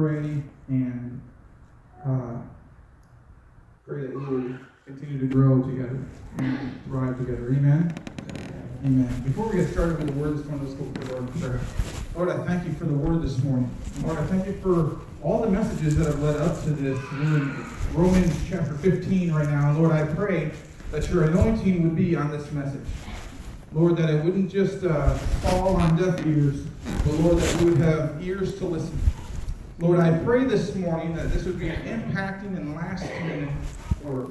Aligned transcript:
pray 0.00 0.42
and 0.68 1.20
uh, 2.06 2.38
pray 3.86 4.00
that 4.00 4.14
we 4.14 4.24
would 4.24 4.58
continue 4.86 5.18
to 5.20 5.26
grow 5.26 5.60
together 5.60 5.98
and 6.38 6.84
thrive 6.86 7.18
together. 7.18 7.48
Amen. 7.48 7.94
Amen. 8.82 9.22
Before 9.26 9.46
we 9.48 9.58
get 9.58 9.68
started 9.68 9.98
with 9.98 10.06
the 10.06 10.14
word 10.14 10.38
this 10.38 10.46
morning, 10.46 10.66
let's 10.66 10.80
go 10.80 10.90
to 10.90 11.00
the 11.06 11.12
Lord 11.12 11.28
in 11.28 11.40
prayer. 11.40 11.60
Lord, 12.16 12.30
I 12.30 12.46
thank 12.46 12.64
you 12.64 12.72
for 12.72 12.86
the 12.86 12.94
word 12.94 13.20
this 13.20 13.42
morning. 13.44 13.70
Lord, 14.02 14.16
I 14.16 14.24
thank 14.24 14.46
you 14.46 14.54
for 14.62 15.00
all 15.22 15.42
the 15.42 15.50
messages 15.50 15.98
that 15.98 16.06
have 16.06 16.22
led 16.22 16.36
up 16.36 16.64
to 16.64 16.70
this. 16.70 16.98
We're 17.12 17.36
in 17.36 17.66
Romans 17.92 18.34
chapter 18.48 18.72
15 18.72 19.34
right 19.34 19.50
now. 19.50 19.76
Lord, 19.76 19.92
I 19.92 20.06
pray 20.14 20.50
that 20.92 21.10
your 21.10 21.24
anointing 21.24 21.82
would 21.82 21.94
be 21.94 22.16
on 22.16 22.30
this 22.30 22.50
message. 22.52 22.86
Lord, 23.74 23.98
that 23.98 24.08
it 24.08 24.24
wouldn't 24.24 24.50
just 24.50 24.82
uh, 24.82 25.12
fall 25.42 25.76
on 25.76 25.96
deaf 25.98 26.26
ears, 26.26 26.64
but 27.04 27.12
Lord, 27.16 27.36
that 27.36 27.60
we 27.60 27.70
would 27.70 27.80
have 27.82 28.26
ears 28.26 28.56
to 28.60 28.64
listen. 28.64 28.98
Lord, 29.80 29.98
I 29.98 30.18
pray 30.18 30.44
this 30.44 30.74
morning 30.74 31.14
that 31.14 31.32
this 31.32 31.44
would 31.46 31.58
be 31.58 31.68
an 31.68 31.80
impacting 31.84 32.54
and 32.54 32.74
lasting 32.74 33.56
word. 34.04 34.30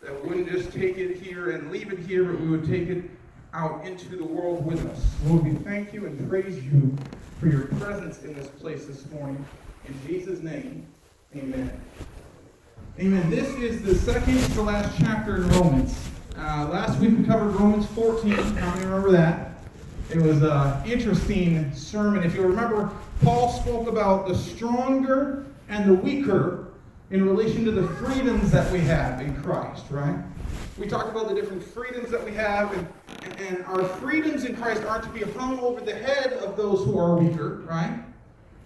That 0.00 0.22
we 0.22 0.28
wouldn't 0.28 0.48
just 0.48 0.72
take 0.72 0.96
it 0.96 1.16
here 1.16 1.50
and 1.50 1.72
leave 1.72 1.92
it 1.92 1.98
here, 1.98 2.22
but 2.22 2.40
we 2.40 2.46
would 2.46 2.64
take 2.64 2.88
it 2.88 3.10
out 3.52 3.84
into 3.84 4.14
the 4.14 4.24
world 4.24 4.64
with 4.64 4.86
us. 4.86 5.04
Lord, 5.24 5.44
we 5.44 5.54
thank 5.64 5.92
you 5.92 6.06
and 6.06 6.28
praise 6.28 6.62
you 6.62 6.96
for 7.40 7.48
your 7.48 7.66
presence 7.66 8.22
in 8.22 8.32
this 8.34 8.46
place 8.46 8.86
this 8.86 9.10
morning. 9.10 9.44
In 9.88 10.06
Jesus' 10.06 10.40
name, 10.40 10.86
amen. 11.34 11.80
Amen. 13.00 13.30
This 13.30 13.48
is 13.56 13.82
the 13.82 13.96
second 13.96 14.38
to 14.54 14.62
last 14.62 14.96
chapter 15.00 15.34
in 15.38 15.48
Romans. 15.48 15.98
Uh, 16.38 16.68
last 16.70 17.00
week 17.00 17.18
we 17.18 17.24
covered 17.24 17.56
Romans 17.56 17.86
14. 17.86 18.30
How 18.30 18.72
many 18.74 18.86
remember 18.86 19.10
that? 19.10 19.53
It 20.14 20.22
was 20.22 20.42
an 20.42 20.88
interesting 20.88 21.74
sermon. 21.74 22.22
If 22.22 22.36
you 22.36 22.42
remember, 22.42 22.88
Paul 23.22 23.50
spoke 23.50 23.88
about 23.88 24.28
the 24.28 24.36
stronger 24.36 25.44
and 25.68 25.90
the 25.90 25.94
weaker 25.94 26.68
in 27.10 27.26
relation 27.26 27.64
to 27.64 27.72
the 27.72 27.88
freedoms 27.94 28.52
that 28.52 28.70
we 28.70 28.78
have 28.78 29.20
in 29.20 29.34
Christ, 29.42 29.86
right? 29.90 30.16
We 30.78 30.86
talked 30.86 31.08
about 31.08 31.28
the 31.28 31.34
different 31.34 31.64
freedoms 31.64 32.12
that 32.12 32.24
we 32.24 32.32
have, 32.34 32.72
and, 32.72 33.40
and 33.40 33.64
our 33.64 33.82
freedoms 33.82 34.44
in 34.44 34.54
Christ 34.54 34.84
aren't 34.84 35.02
to 35.02 35.10
be 35.10 35.22
hung 35.32 35.58
over 35.58 35.80
the 35.80 35.96
head 35.96 36.34
of 36.34 36.56
those 36.56 36.84
who 36.84 36.96
are 36.96 37.16
weaker, 37.16 37.62
right? 37.68 37.98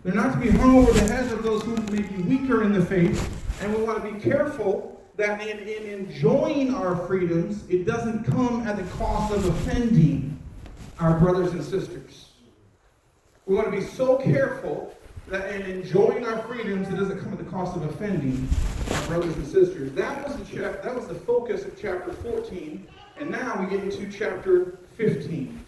They're 0.05 0.13
not 0.13 0.35
to 0.35 0.39
be 0.39 0.51
hung 0.51 0.77
over 0.77 0.93
the 0.93 1.11
heads 1.11 1.33
of 1.33 1.43
those 1.43 1.63
who 1.63 1.77
may 1.77 2.03
be 2.03 2.23
weaker 2.25 2.63
in 2.63 2.75
the 2.75 2.85
faith, 2.85 3.27
and 3.63 3.75
we 3.75 3.83
want 3.83 4.05
to 4.05 4.13
be 4.13 4.21
careful 4.21 5.03
that 5.17 5.41
in, 5.41 5.61
in 5.61 6.01
enjoying 6.01 6.75
our 6.75 6.95
freedoms, 7.07 7.65
it 7.71 7.87
doesn't 7.87 8.25
come 8.25 8.67
at 8.67 8.77
the 8.77 8.85
cost 8.99 9.33
of 9.33 9.47
offending 9.47 10.39
our 10.99 11.19
brothers 11.19 11.53
and 11.53 11.63
sisters. 11.63 12.31
We 13.47 13.55
want 13.55 13.73
to 13.73 13.81
be 13.81 13.85
so 13.85 14.17
careful 14.17 14.95
that 15.29 15.55
in 15.55 15.63
enjoying 15.63 16.27
our 16.27 16.39
freedoms, 16.43 16.89
it 16.89 16.97
doesn't 16.97 17.21
come 17.21 17.33
at 17.33 17.39
the 17.39 17.45
cost 17.45 17.77
of 17.77 17.85
offending 17.85 18.49
our 18.93 19.07
brothers 19.07 19.35
and 19.37 19.47
sisters. 19.47 19.93
That 19.93 20.27
was 20.27 20.37
the 20.37 20.59
that 20.59 20.95
was 20.95 21.07
the 21.07 21.15
focus 21.15 21.65
of 21.65 21.81
chapter 21.81 22.13
14, 22.13 22.87
and 23.19 23.31
now 23.31 23.61
we 23.61 23.71
get 23.71 23.85
into 23.85 24.11
chapter 24.11 24.79
15. 24.97 25.65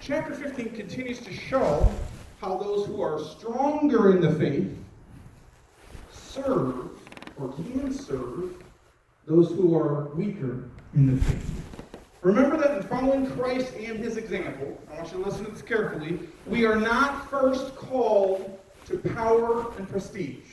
Chapter 0.00 0.34
15 0.34 0.70
continues 0.70 1.20
to 1.20 1.32
show 1.32 1.90
how 2.40 2.56
those 2.56 2.86
who 2.86 3.00
are 3.02 3.20
stronger 3.20 4.10
in 4.10 4.20
the 4.20 4.32
faith 4.34 4.76
serve 6.10 6.90
or 7.38 7.52
can 7.52 7.92
serve 7.92 8.54
those 9.26 9.50
who 9.50 9.78
are 9.78 10.08
weaker 10.14 10.68
in 10.94 11.14
the 11.14 11.22
faith. 11.22 11.71
Remember 12.22 12.56
that 12.56 12.76
in 12.76 12.82
following 12.84 13.28
Christ 13.32 13.74
and 13.74 13.98
his 13.98 14.16
example, 14.16 14.80
I 14.90 14.94
want 14.96 15.12
you 15.12 15.18
to 15.18 15.28
listen 15.28 15.44
to 15.44 15.50
this 15.50 15.62
carefully, 15.62 16.20
we 16.46 16.64
are 16.64 16.76
not 16.76 17.28
first 17.28 17.74
called 17.74 18.60
to 18.86 18.96
power 18.96 19.72
and 19.76 19.88
prestige. 19.88 20.46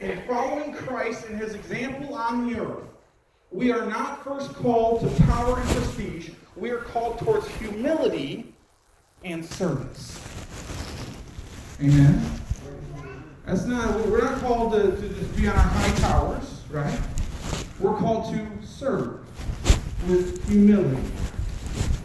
In 0.00 0.22
following 0.26 0.72
Christ 0.72 1.26
and 1.26 1.38
his 1.38 1.54
example 1.54 2.14
on 2.14 2.50
the 2.50 2.60
earth, 2.60 2.88
we 3.50 3.72
are 3.72 3.84
not 3.84 4.24
first 4.24 4.54
called 4.54 5.00
to 5.02 5.22
power 5.24 5.60
and 5.60 5.68
prestige. 5.68 6.30
We 6.56 6.70
are 6.70 6.78
called 6.78 7.18
towards 7.18 7.46
humility 7.48 8.54
and 9.22 9.44
service. 9.44 10.18
Amen. 11.78 12.40
That's 13.44 13.66
not, 13.66 14.06
we're 14.06 14.22
not 14.22 14.40
called 14.40 14.72
to, 14.72 14.96
to 14.96 15.08
just 15.10 15.36
be 15.36 15.46
on 15.46 15.56
our 15.56 15.62
high 15.62 15.94
towers, 15.96 16.62
right? 16.70 16.98
We're 17.80 17.96
called 17.96 18.32
to 18.32 18.66
serve 18.66 19.19
with 20.08 20.46
humility. 20.48 21.02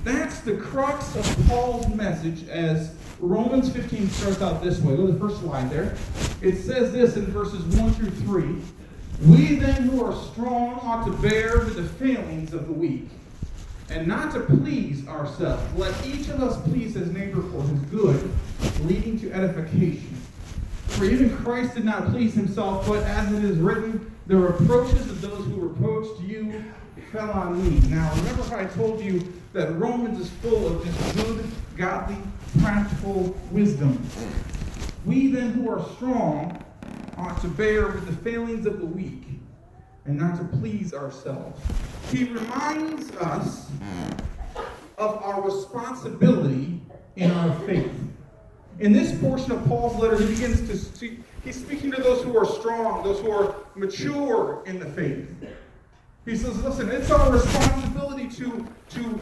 That's 0.03 0.39
the 0.41 0.57
crux 0.57 1.16
of 1.16 1.47
Paul's 1.47 1.88
message 1.88 2.47
as 2.47 2.94
Romans 3.19 3.72
15 3.72 4.09
starts 4.09 4.41
out 4.41 4.61
this 4.63 4.79
way. 4.81 4.95
Go 4.95 5.07
to 5.07 5.13
the 5.13 5.19
first 5.19 5.41
line 5.44 5.69
there. 5.69 5.95
It 6.41 6.57
says 6.57 6.91
this 6.91 7.16
in 7.16 7.25
verses 7.28 7.63
1 7.78 7.94
through 7.94 8.11
3. 8.11 8.56
We 9.28 9.56
then 9.56 9.83
who 9.83 10.03
are 10.03 10.13
strong 10.31 10.79
ought 10.83 11.06
to 11.06 11.11
bear 11.13 11.59
with 11.59 11.78
the 11.78 11.83
failings 11.83 12.53
of 12.53 12.67
the 12.67 12.73
weak, 12.73 13.07
and 13.89 14.07
not 14.07 14.33
to 14.33 14.41
please 14.41 15.07
ourselves. 15.07 15.63
Let 15.77 16.06
each 16.06 16.27
of 16.27 16.44
us 16.44 16.62
please 16.63 16.95
his 16.95 17.09
neighbor 17.12 17.41
for 17.44 17.63
his 17.63 17.79
good, 17.83 18.29
leading 18.81 19.17
to 19.22 19.31
edification. 19.31 20.14
For 20.97 21.06
even 21.06 21.35
Christ 21.38 21.75
did 21.75 21.83
not 21.83 22.09
please 22.09 22.33
himself, 22.33 22.88
but 22.88 23.03
as 23.03 23.33
it 23.33 23.44
is 23.44 23.57
written, 23.57 24.11
the 24.28 24.38
reproaches 24.38 25.09
of 25.09 25.19
those 25.22 25.45
who 25.45 25.67
reproached 25.67 26.22
you 26.22 26.63
fell 27.11 27.31
on 27.31 27.63
me. 27.63 27.79
Now, 27.89 28.13
remember 28.16 28.44
how 28.44 28.59
I 28.59 28.66
told 28.66 29.01
you 29.01 29.33
that 29.53 29.72
Romans 29.78 30.19
is 30.19 30.29
full 30.41 30.67
of 30.67 30.85
just 30.85 31.16
good, 31.17 31.45
godly, 31.75 32.17
practical 32.61 33.35
wisdom. 33.51 34.01
We 35.06 35.28
then 35.28 35.51
who 35.51 35.69
are 35.69 35.83
strong 35.95 36.63
ought 37.17 37.39
to 37.41 37.47
bear 37.47 37.88
with 37.88 38.06
the 38.06 38.16
failings 38.29 38.66
of 38.66 38.79
the 38.79 38.85
weak 38.85 39.23
and 40.06 40.17
not 40.17 40.38
to 40.38 40.57
please 40.57 40.94
ourselves. 40.94 41.62
He 42.12 42.25
reminds 42.25 43.12
us 43.17 43.69
of 44.97 45.22
our 45.23 45.41
responsibility 45.41 46.81
in 47.16 47.31
our 47.31 47.57
faith. 47.62 47.91
In 48.80 48.91
this 48.91 49.18
portion 49.19 49.52
of 49.53 49.66
Paul's 49.66 49.96
letter, 49.96 50.18
he 50.18 50.28
begins 50.34 50.68
to 50.68 50.78
speak, 50.78 51.19
he's 51.44 51.56
speaking 51.56 51.91
to 51.91 52.02
those 52.02 52.24
who 52.24 52.38
are 52.38 52.46
strong, 52.46 53.03
those 53.03 53.22
who 53.22 53.31
are 53.31 53.56
mature 53.75 54.63
in 54.66 54.80
the 54.80 54.86
faith. 54.86 55.30
He 56.25 56.36
says, 56.36 56.62
listen, 56.63 56.90
it's 56.90 57.09
our 57.09 57.31
responsibility 57.31 58.28
to, 58.30 58.68
to 58.90 59.22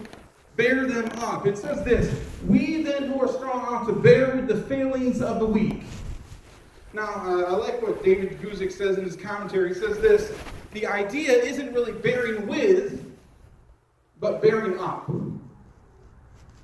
bear 0.56 0.88
them 0.88 1.08
up. 1.20 1.46
It 1.46 1.58
says 1.58 1.84
this 1.84 2.20
We 2.48 2.82
then 2.82 3.12
who 3.12 3.22
are 3.22 3.28
strong 3.28 3.62
ought 3.62 3.86
to 3.88 3.94
bear 3.94 4.36
with 4.36 4.48
the 4.48 4.62
failings 4.64 5.22
of 5.22 5.40
the 5.40 5.46
weak. 5.46 5.84
Now, 6.94 7.08
uh, 7.08 7.44
I 7.44 7.52
like 7.52 7.82
what 7.82 8.04
David 8.04 8.40
Guzik 8.40 8.72
says 8.72 8.98
in 8.98 9.04
his 9.04 9.16
commentary. 9.16 9.70
He 9.70 9.76
says 9.76 10.00
this 10.00 10.34
the 10.72 10.88
idea 10.88 11.32
isn't 11.32 11.74
really 11.74 11.92
bearing 11.92 12.48
with, 12.48 13.06
but 14.20 14.42
bearing 14.42 14.80
up. 14.80 15.10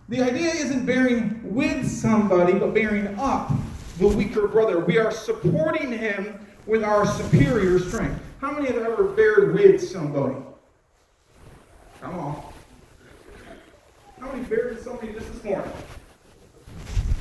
The 0.09 0.23
idea 0.23 0.49
isn't 0.49 0.87
bearing 0.87 1.39
with 1.43 1.87
somebody, 1.87 2.53
but 2.53 2.73
bearing 2.73 3.19
up 3.19 3.51
the 3.99 4.07
weaker 4.07 4.47
brother. 4.47 4.79
We 4.79 4.97
are 4.97 5.11
supporting 5.11 5.91
him 5.91 6.47
with 6.65 6.83
our 6.83 7.05
superior 7.05 7.77
strength. 7.77 8.19
How 8.41 8.51
many 8.51 8.65
have 8.67 8.77
ever 8.77 9.03
bared 9.03 9.53
with 9.53 9.87
somebody? 9.87 10.35
Come 12.01 12.17
on. 12.17 12.43
How 14.19 14.31
many 14.31 14.45
bared 14.45 14.75
with 14.75 14.83
somebody 14.83 15.13
just 15.13 15.31
this 15.31 15.43
morning? 15.43 15.71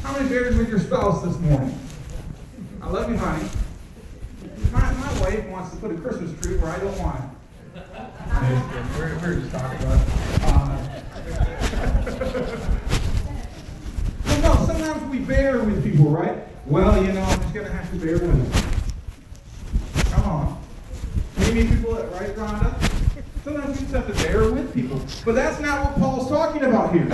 How 0.02 0.14
many 0.14 0.30
bared 0.30 0.56
with 0.56 0.70
your 0.70 0.78
spouse 0.78 1.22
this 1.22 1.38
morning? 1.40 1.78
I 2.80 2.88
love 2.88 3.10
you, 3.10 3.18
honey. 3.18 3.46
My, 4.72 4.80
my 4.94 5.20
wife 5.20 5.46
wants 5.48 5.72
to 5.72 5.76
put 5.76 5.90
a 5.90 5.98
Christmas 5.98 6.40
tree 6.40 6.56
where 6.56 6.70
I 6.70 6.78
don't 6.78 6.98
want 6.98 7.22
it. 7.22 7.30
we're, 8.96 9.18
we're 9.18 9.40
just 9.40 9.52
talking 9.52 9.78
about 9.82 10.00
uh, 10.42 10.78
sometimes 14.78 15.10
we 15.10 15.18
bear 15.18 15.60
with 15.60 15.82
people, 15.82 16.10
right? 16.10 16.36
Well, 16.66 17.02
you 17.02 17.12
know, 17.12 17.22
I'm 17.22 17.40
just 17.40 17.54
going 17.54 17.66
to 17.66 17.72
have 17.72 17.90
to 17.90 17.96
bear 17.96 18.18
with 18.18 18.52
them. 18.52 20.02
Come 20.12 20.24
on. 20.24 20.64
You 21.38 21.54
Maybe 21.54 21.68
people, 21.68 21.94
that 21.94 22.12
right, 22.12 22.34
Rhonda? 22.36 23.24
Sometimes 23.42 23.76
we 23.76 23.86
just 23.86 23.94
have 23.94 24.06
to 24.06 24.24
bear 24.24 24.50
with 24.50 24.72
people. 24.74 25.00
But 25.24 25.34
that's 25.34 25.60
not 25.60 25.84
what 25.84 25.98
Paul's 25.98 26.28
talking 26.28 26.64
about 26.64 26.92
here. 26.92 27.08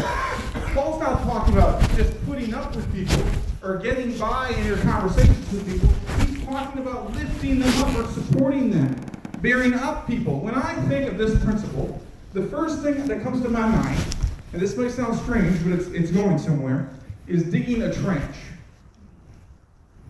Paul's 0.74 1.00
not 1.00 1.22
talking 1.22 1.54
about 1.54 1.80
just 1.96 2.24
putting 2.26 2.52
up 2.52 2.74
with 2.74 2.92
people 2.92 3.24
or 3.62 3.78
getting 3.78 4.18
by 4.18 4.50
in 4.50 4.66
your 4.66 4.78
conversations 4.78 5.52
with 5.52 5.70
people. 5.70 5.88
He's 6.26 6.44
talking 6.44 6.82
about 6.82 7.12
lifting 7.12 7.60
them 7.60 7.78
up 7.78 7.96
or 7.96 8.10
supporting 8.12 8.70
them, 8.70 8.96
bearing 9.40 9.74
up 9.74 10.06
people. 10.06 10.40
When 10.40 10.54
I 10.54 10.74
think 10.88 11.08
of 11.08 11.16
this 11.16 11.42
principle, 11.44 12.00
the 12.32 12.46
first 12.46 12.82
thing 12.82 13.06
that 13.06 13.22
comes 13.22 13.42
to 13.42 13.48
my 13.48 13.66
mind, 13.66 14.04
and 14.52 14.60
this 14.60 14.76
may 14.76 14.88
sound 14.88 15.18
strange, 15.20 15.62
but 15.62 15.72
it's, 15.72 15.86
it's 15.88 16.10
going 16.10 16.38
somewhere, 16.38 16.90
is 17.26 17.44
digging 17.44 17.82
a 17.82 17.92
trench. 17.92 18.36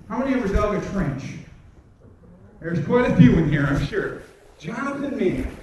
How 0.08 0.18
many 0.18 0.34
ever 0.34 0.48
dug 0.48 0.82
a 0.82 0.86
trench? 0.90 1.24
There's 2.60 2.84
quite 2.84 3.10
a 3.10 3.16
few 3.16 3.32
in 3.38 3.50
here, 3.50 3.66
I'm 3.66 3.84
sure. 3.86 4.22
Jonathan 4.58 5.16
Mann. 5.18 5.56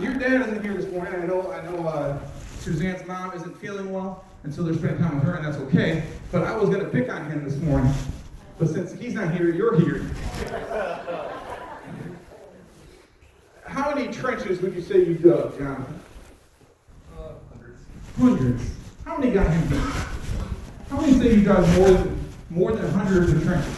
Your 0.00 0.14
dad 0.14 0.42
isn't 0.42 0.62
here 0.62 0.74
this 0.74 0.90
morning. 0.92 1.14
I 1.14 1.26
know, 1.26 1.50
I 1.52 1.62
know 1.64 1.86
uh, 1.86 2.18
Suzanne's 2.60 3.06
mom 3.06 3.32
isn't 3.34 3.58
feeling 3.58 3.92
well, 3.92 4.24
and 4.44 4.54
so 4.54 4.62
they're 4.62 4.74
spending 4.74 4.98
time 4.98 5.16
with 5.16 5.24
her, 5.24 5.34
and 5.34 5.44
that's 5.44 5.56
okay. 5.56 6.04
But 6.30 6.44
I 6.44 6.56
was 6.56 6.68
going 6.68 6.84
to 6.84 6.90
pick 6.90 7.10
on 7.10 7.30
him 7.30 7.44
this 7.44 7.56
morning. 7.56 7.92
But 8.58 8.68
since 8.68 8.92
he's 8.92 9.14
not 9.14 9.34
here, 9.34 9.50
you're 9.50 9.80
here. 9.80 10.06
How 13.64 13.94
many 13.94 14.12
trenches 14.12 14.60
would 14.60 14.74
you 14.74 14.82
say 14.82 14.98
you 14.98 15.14
dug, 15.14 15.58
Jonathan? 15.58 16.00
Uh, 17.16 17.32
hundreds. 17.50 17.80
Hundreds. 18.18 18.70
How 19.04 19.16
many 19.16 19.32
got 19.32 19.46
him 19.48 19.68
beat? 19.68 20.17
How 20.90 21.00
many 21.00 21.18
say 21.18 21.34
you 21.34 21.44
dug 21.44 21.66
more 21.76 21.90
than 21.90 22.18
more 22.50 22.72
than 22.72 22.90
hundreds 22.92 23.30
of 23.32 23.42
trenches? 23.44 23.76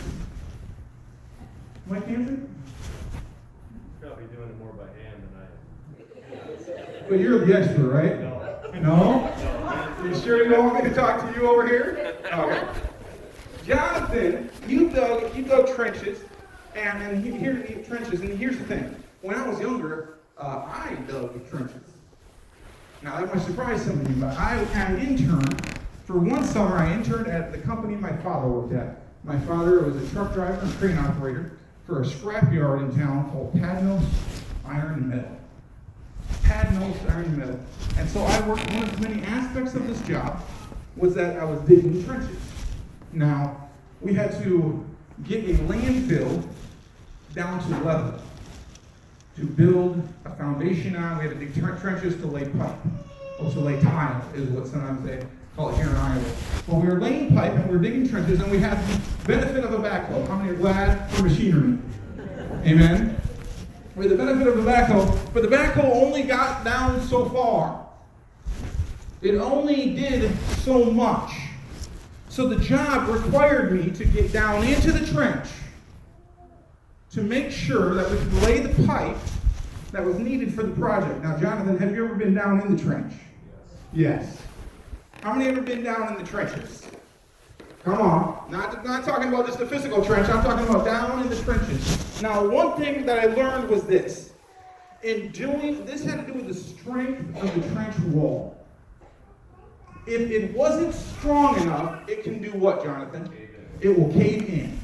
Mike 1.86 2.06
Hansen? 2.06 2.48
Probably 4.00 4.24
doing 4.26 4.48
it 4.48 4.58
more 4.58 4.72
by 4.72 4.84
hand 5.02 5.22
than 5.24 5.32
I 5.40 7.02
am. 7.02 7.08
But 7.08 7.18
you're 7.18 7.44
the 7.44 7.54
expert, 7.58 7.90
right? 7.90 8.20
No. 8.20 8.36
No? 8.80 10.04
You 10.04 10.14
sure 10.20 10.42
you 10.44 10.50
don't 10.50 10.66
want 10.72 10.84
me 10.84 10.88
to 10.88 10.94
talk 10.94 11.20
to 11.20 11.38
you 11.40 11.48
over 11.48 11.66
here? 11.66 12.14
Okay. 12.32 12.68
Jonathan, 13.66 14.48
you 14.68 14.88
dug 14.90 15.34
you 15.36 15.42
dug 15.42 15.74
trenches, 15.74 16.20
and, 16.76 17.02
and 17.02 17.24
he- 17.24 17.32
here 17.32 17.54
the 17.54 17.82
trenches. 17.84 18.20
And 18.20 18.38
here's 18.38 18.56
the 18.56 18.64
thing: 18.64 18.94
when 19.22 19.34
I 19.36 19.46
was 19.48 19.58
younger, 19.60 20.14
uh, 20.38 20.64
I 20.66 20.96
dug 21.08 21.48
trenches. 21.50 21.82
Now 23.02 23.20
that 23.20 23.34
might 23.34 23.44
surprise 23.44 23.82
some 23.84 24.00
of 24.00 24.08
you, 24.08 24.16
but 24.16 24.36
I 24.36 24.56
had 24.72 24.92
an 24.94 25.00
intern. 25.00 25.44
For 26.10 26.18
one 26.18 26.44
summer, 26.44 26.76
I 26.76 26.92
interned 26.92 27.28
at 27.28 27.52
the 27.52 27.58
company 27.58 27.94
my 27.94 28.10
father 28.16 28.48
worked 28.48 28.72
at. 28.72 29.02
My 29.22 29.38
father 29.38 29.84
was 29.84 29.94
a 29.94 30.12
truck 30.12 30.34
driver 30.34 30.58
and 30.60 30.72
crane 30.72 30.98
operator 30.98 31.52
for 31.86 32.02
a 32.02 32.04
scrapyard 32.04 32.80
in 32.80 32.98
town 32.98 33.30
called 33.30 33.54
Padnos 33.54 34.02
Iron 34.64 34.94
and 34.94 35.08
Metal. 35.08 35.38
Padnos 36.42 37.10
Iron 37.12 37.26
and 37.26 37.38
Metal. 37.38 37.60
And 37.96 38.10
so 38.10 38.22
I 38.22 38.48
worked, 38.48 38.68
one 38.72 38.82
of 38.82 39.00
the 39.00 39.08
many 39.08 39.22
aspects 39.22 39.74
of 39.74 39.86
this 39.86 40.00
job 40.02 40.42
was 40.96 41.14
that 41.14 41.38
I 41.38 41.44
was 41.44 41.60
digging 41.60 42.04
trenches. 42.04 42.40
Now, 43.12 43.68
we 44.00 44.12
had 44.12 44.32
to 44.42 44.84
get 45.22 45.44
a 45.44 45.54
landfill 45.62 46.42
down 47.36 47.62
to 47.62 47.84
level 47.84 48.20
to 49.36 49.46
build 49.46 50.02
a 50.24 50.30
foundation 50.30 50.96
on. 50.96 51.18
We 51.18 51.28
had 51.28 51.38
to 51.38 51.46
dig 51.46 51.54
trenches 51.80 52.16
to 52.16 52.26
lay 52.26 52.48
pipe, 52.48 52.74
or 53.38 53.48
to 53.52 53.60
lay 53.60 53.80
tile, 53.80 54.24
is 54.34 54.48
what 54.48 54.66
sometimes 54.66 55.06
they 55.06 55.24
call 55.56 55.70
it 55.70 55.76
here 55.76 55.88
in 55.88 55.96
Iowa. 55.96 56.24
Well, 56.66 56.80
we 56.80 56.88
were 56.88 57.00
laying 57.00 57.34
pipe 57.34 57.52
and 57.52 57.66
we 57.68 57.76
were 57.76 57.82
digging 57.82 58.08
trenches, 58.08 58.40
and 58.40 58.50
we 58.50 58.58
had 58.58 58.78
the 58.86 59.00
benefit 59.26 59.64
of 59.64 59.72
a 59.72 59.78
backhoe. 59.78 60.26
How 60.28 60.36
many 60.36 60.50
are 60.50 60.54
glad 60.54 61.10
for 61.10 61.22
machinery? 61.22 61.78
Amen. 62.64 63.20
We 63.96 64.04
had 64.04 64.12
the 64.12 64.16
benefit 64.16 64.46
of 64.46 64.56
the 64.56 64.70
backhoe, 64.70 65.34
but 65.34 65.42
the 65.42 65.48
backhoe 65.48 65.84
only 65.84 66.22
got 66.22 66.64
down 66.64 67.02
so 67.02 67.28
far. 67.28 67.86
It 69.22 69.34
only 69.34 69.94
did 69.94 70.30
so 70.60 70.84
much. 70.84 71.32
So 72.28 72.46
the 72.46 72.56
job 72.56 73.08
required 73.08 73.72
me 73.72 73.90
to 73.90 74.04
get 74.04 74.32
down 74.32 74.64
into 74.64 74.92
the 74.92 75.04
trench 75.12 75.48
to 77.10 77.22
make 77.22 77.50
sure 77.50 77.94
that 77.94 78.08
we 78.08 78.16
could 78.16 78.32
lay 78.44 78.60
the 78.60 78.86
pipe 78.86 79.16
that 79.90 80.04
was 80.04 80.18
needed 80.18 80.54
for 80.54 80.62
the 80.62 80.72
project. 80.76 81.22
Now, 81.22 81.36
Jonathan, 81.38 81.76
have 81.78 81.94
you 81.94 82.04
ever 82.04 82.14
been 82.14 82.34
down 82.34 82.60
in 82.60 82.76
the 82.76 82.82
trench? 82.82 83.12
Yes. 83.92 84.40
How 85.22 85.34
many 85.34 85.50
ever 85.50 85.60
been 85.60 85.82
down 85.82 86.08
in 86.08 86.22
the 86.22 86.28
trenches? 86.28 86.86
Come 87.84 88.00
on. 88.00 88.50
Not, 88.50 88.84
not 88.84 89.04
talking 89.04 89.28
about 89.28 89.46
just 89.46 89.58
the 89.58 89.66
physical 89.66 90.02
trench, 90.04 90.28
I'm 90.28 90.42
talking 90.42 90.66
about 90.66 90.84
down 90.84 91.20
in 91.22 91.28
the 91.28 91.36
trenches. 91.42 92.22
Now, 92.22 92.46
one 92.46 92.80
thing 92.80 93.04
that 93.06 93.18
I 93.18 93.26
learned 93.34 93.68
was 93.68 93.82
this. 93.82 94.32
In 95.02 95.30
doing, 95.32 95.84
this 95.84 96.04
had 96.04 96.26
to 96.26 96.32
do 96.32 96.38
with 96.38 96.48
the 96.48 96.54
strength 96.54 97.42
of 97.42 97.54
the 97.54 97.74
trench 97.74 97.98
wall. 98.14 98.56
If 100.06 100.30
it 100.30 100.54
wasn't 100.54 100.94
strong 100.94 101.60
enough, 101.60 102.08
it 102.08 102.24
can 102.24 102.40
do 102.40 102.50
what, 102.52 102.82
Jonathan? 102.82 103.30
It 103.80 103.88
will 103.88 104.12
cave 104.12 104.48
in. 104.48 104.80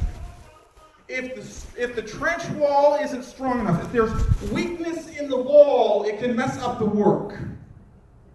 If 1.09 1.35
the, 1.35 1.83
if 1.83 1.95
the 1.95 2.03
trench 2.03 2.45
wall 2.51 2.97
isn't 2.97 3.25
strong 3.25 3.61
enough, 3.61 3.83
if 3.85 3.93
there's 3.93 4.51
weakness 4.51 5.09
in 5.09 5.29
the 5.29 5.37
wall, 5.37 6.05
it 6.05 6.19
can 6.19 6.37
mess 6.37 6.59
up 6.59 6.79
the 6.79 6.87
work. 6.87 7.39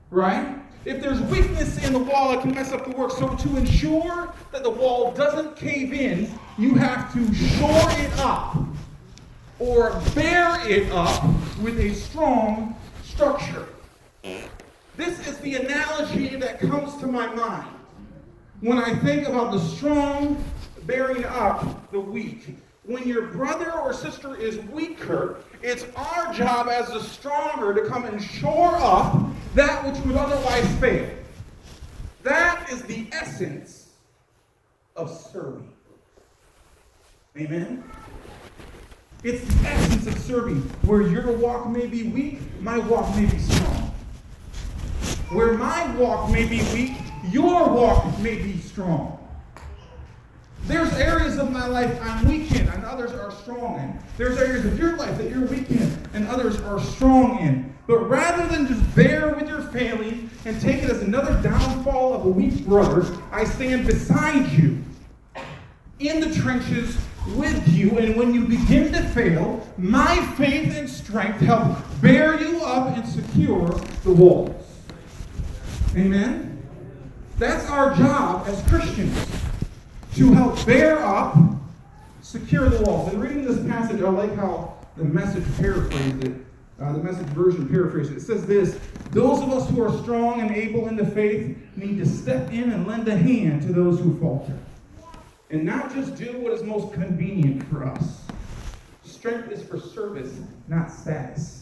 Right? 0.09 0.60
If 0.83 0.99
there's 0.99 1.21
weakness 1.21 1.85
in 1.85 1.93
the 1.93 1.99
wall, 1.99 2.31
it 2.33 2.41
can 2.41 2.55
mess 2.55 2.71
up 2.71 2.85
the 2.85 2.91
work. 2.91 3.11
So 3.11 3.35
to 3.35 3.57
ensure 3.57 4.33
that 4.51 4.63
the 4.63 4.69
wall 4.69 5.11
doesn't 5.11 5.55
cave 5.55 5.93
in, 5.93 6.31
you 6.57 6.73
have 6.75 7.13
to 7.13 7.33
shore 7.33 7.91
it 7.91 8.11
up 8.19 8.57
or 9.59 10.01
bear 10.15 10.57
it 10.67 10.91
up 10.91 11.23
with 11.61 11.79
a 11.79 11.93
strong 11.93 12.75
structure. 13.03 13.67
This 14.97 15.27
is 15.27 15.37
the 15.39 15.55
analogy 15.55 16.35
that 16.37 16.59
comes 16.59 16.97
to 16.97 17.05
my 17.07 17.27
mind 17.27 17.69
when 18.61 18.79
I 18.79 18.95
think 18.95 19.27
about 19.27 19.51
the 19.51 19.59
strong 19.59 20.43
bearing 20.83 21.25
up 21.25 21.91
the 21.91 21.99
weak. 21.99 22.57
When 22.83 23.07
your 23.07 23.27
brother 23.27 23.71
or 23.71 23.93
sister 23.93 24.35
is 24.35 24.57
weaker, 24.71 25.37
it's 25.61 25.85
our 25.95 26.33
job 26.33 26.67
as 26.67 26.87
the 26.87 27.01
stronger 27.01 27.75
to 27.75 27.87
come 27.87 28.05
and 28.05 28.21
shore 28.21 28.75
up 28.77 29.30
that 29.55 29.85
which 29.85 30.03
would 30.05 30.15
otherwise 30.15 30.67
fail. 30.79 31.09
That 32.23 32.69
is 32.71 32.83
the 32.83 33.07
essence 33.11 33.89
of 34.95 35.09
serving. 35.09 35.71
Amen? 37.37 37.83
It's 39.23 39.43
the 39.43 39.67
essence 39.67 40.07
of 40.07 40.17
serving. 40.19 40.61
Where 40.83 41.01
your 41.01 41.31
walk 41.31 41.69
may 41.69 41.87
be 41.87 42.03
weak, 42.03 42.39
my 42.61 42.79
walk 42.79 43.15
may 43.15 43.25
be 43.25 43.39
strong. 43.39 43.93
Where 45.29 45.53
my 45.53 45.95
walk 45.95 46.31
may 46.31 46.47
be 46.47 46.61
weak, 46.73 46.97
your 47.31 47.69
walk 47.69 48.19
may 48.19 48.35
be 48.35 48.57
strong. 48.59 49.20
There's 50.65 50.93
areas 50.93 51.37
of 51.37 51.51
my 51.51 51.65
life 51.65 51.99
I'm 52.01 52.27
weak 52.27 52.51
in 52.51 52.67
and 52.69 52.85
others 52.85 53.11
are 53.13 53.31
strong 53.31 53.79
in. 53.79 53.99
There's 54.17 54.37
areas 54.37 54.65
of 54.65 54.77
your 54.77 54.95
life 54.95 55.17
that 55.17 55.29
you're 55.29 55.45
weak 55.45 55.69
in 55.71 55.97
and 56.13 56.27
others 56.27 56.59
are 56.61 56.79
strong 56.79 57.39
in. 57.39 57.75
But 57.87 58.07
rather 58.07 58.47
than 58.47 58.67
just 58.67 58.95
bear 58.95 59.33
with 59.33 59.49
your 59.49 59.61
failing 59.63 60.29
and 60.45 60.61
take 60.61 60.83
it 60.83 60.89
as 60.89 61.01
another 61.01 61.41
downfall 61.41 62.13
of 62.13 62.25
a 62.25 62.29
weak 62.29 62.65
brother, 62.65 63.05
I 63.31 63.43
stand 63.43 63.87
beside 63.87 64.51
you 64.51 64.83
in 65.99 66.19
the 66.19 66.33
trenches 66.33 66.97
with 67.35 67.67
you. 67.67 67.97
And 67.97 68.15
when 68.15 68.33
you 68.33 68.45
begin 68.45 68.93
to 68.93 69.01
fail, 69.09 69.67
my 69.77 70.23
faith 70.37 70.77
and 70.77 70.89
strength 70.89 71.39
help 71.39 71.77
bear 72.01 72.39
you 72.39 72.63
up 72.63 72.95
and 72.95 73.05
secure 73.05 73.69
the 74.03 74.13
walls. 74.13 74.55
Amen? 75.95 76.63
That's 77.37 77.67
our 77.69 77.95
job 77.95 78.47
as 78.47 78.61
Christians 78.69 79.40
to 80.15 80.33
help 80.33 80.65
bear 80.65 80.99
up, 80.99 81.37
secure 82.21 82.69
the 82.69 82.83
walls. 82.83 83.11
And 83.13 83.21
reading 83.21 83.45
this 83.45 83.65
passage, 83.67 84.01
I 84.01 84.09
like 84.09 84.35
how 84.35 84.77
the 84.97 85.03
message 85.03 85.45
paraphrased 85.57 86.23
it. 86.25 86.33
Uh, 86.79 86.93
the 86.93 87.03
message 87.03 87.27
version 87.27 87.67
paraphrased 87.69 88.11
it. 88.11 88.17
It 88.17 88.21
says 88.21 88.45
this 88.45 88.79
Those 89.11 89.41
of 89.41 89.49
us 89.51 89.69
who 89.69 89.83
are 89.83 89.95
strong 90.01 90.41
and 90.41 90.51
able 90.51 90.87
in 90.87 90.95
the 90.95 91.05
faith 91.05 91.57
need 91.75 91.97
to 91.99 92.05
step 92.05 92.51
in 92.51 92.71
and 92.71 92.87
lend 92.87 93.07
a 93.07 93.15
hand 93.15 93.61
to 93.63 93.73
those 93.73 93.99
who 93.99 94.19
falter. 94.19 94.57
And 95.49 95.63
not 95.63 95.93
just 95.93 96.15
do 96.15 96.39
what 96.39 96.53
is 96.53 96.63
most 96.63 96.93
convenient 96.93 97.67
for 97.67 97.85
us. 97.85 98.21
Strength 99.03 99.51
is 99.51 99.63
for 99.63 99.79
service, 99.79 100.39
not 100.67 100.91
status. 100.91 101.60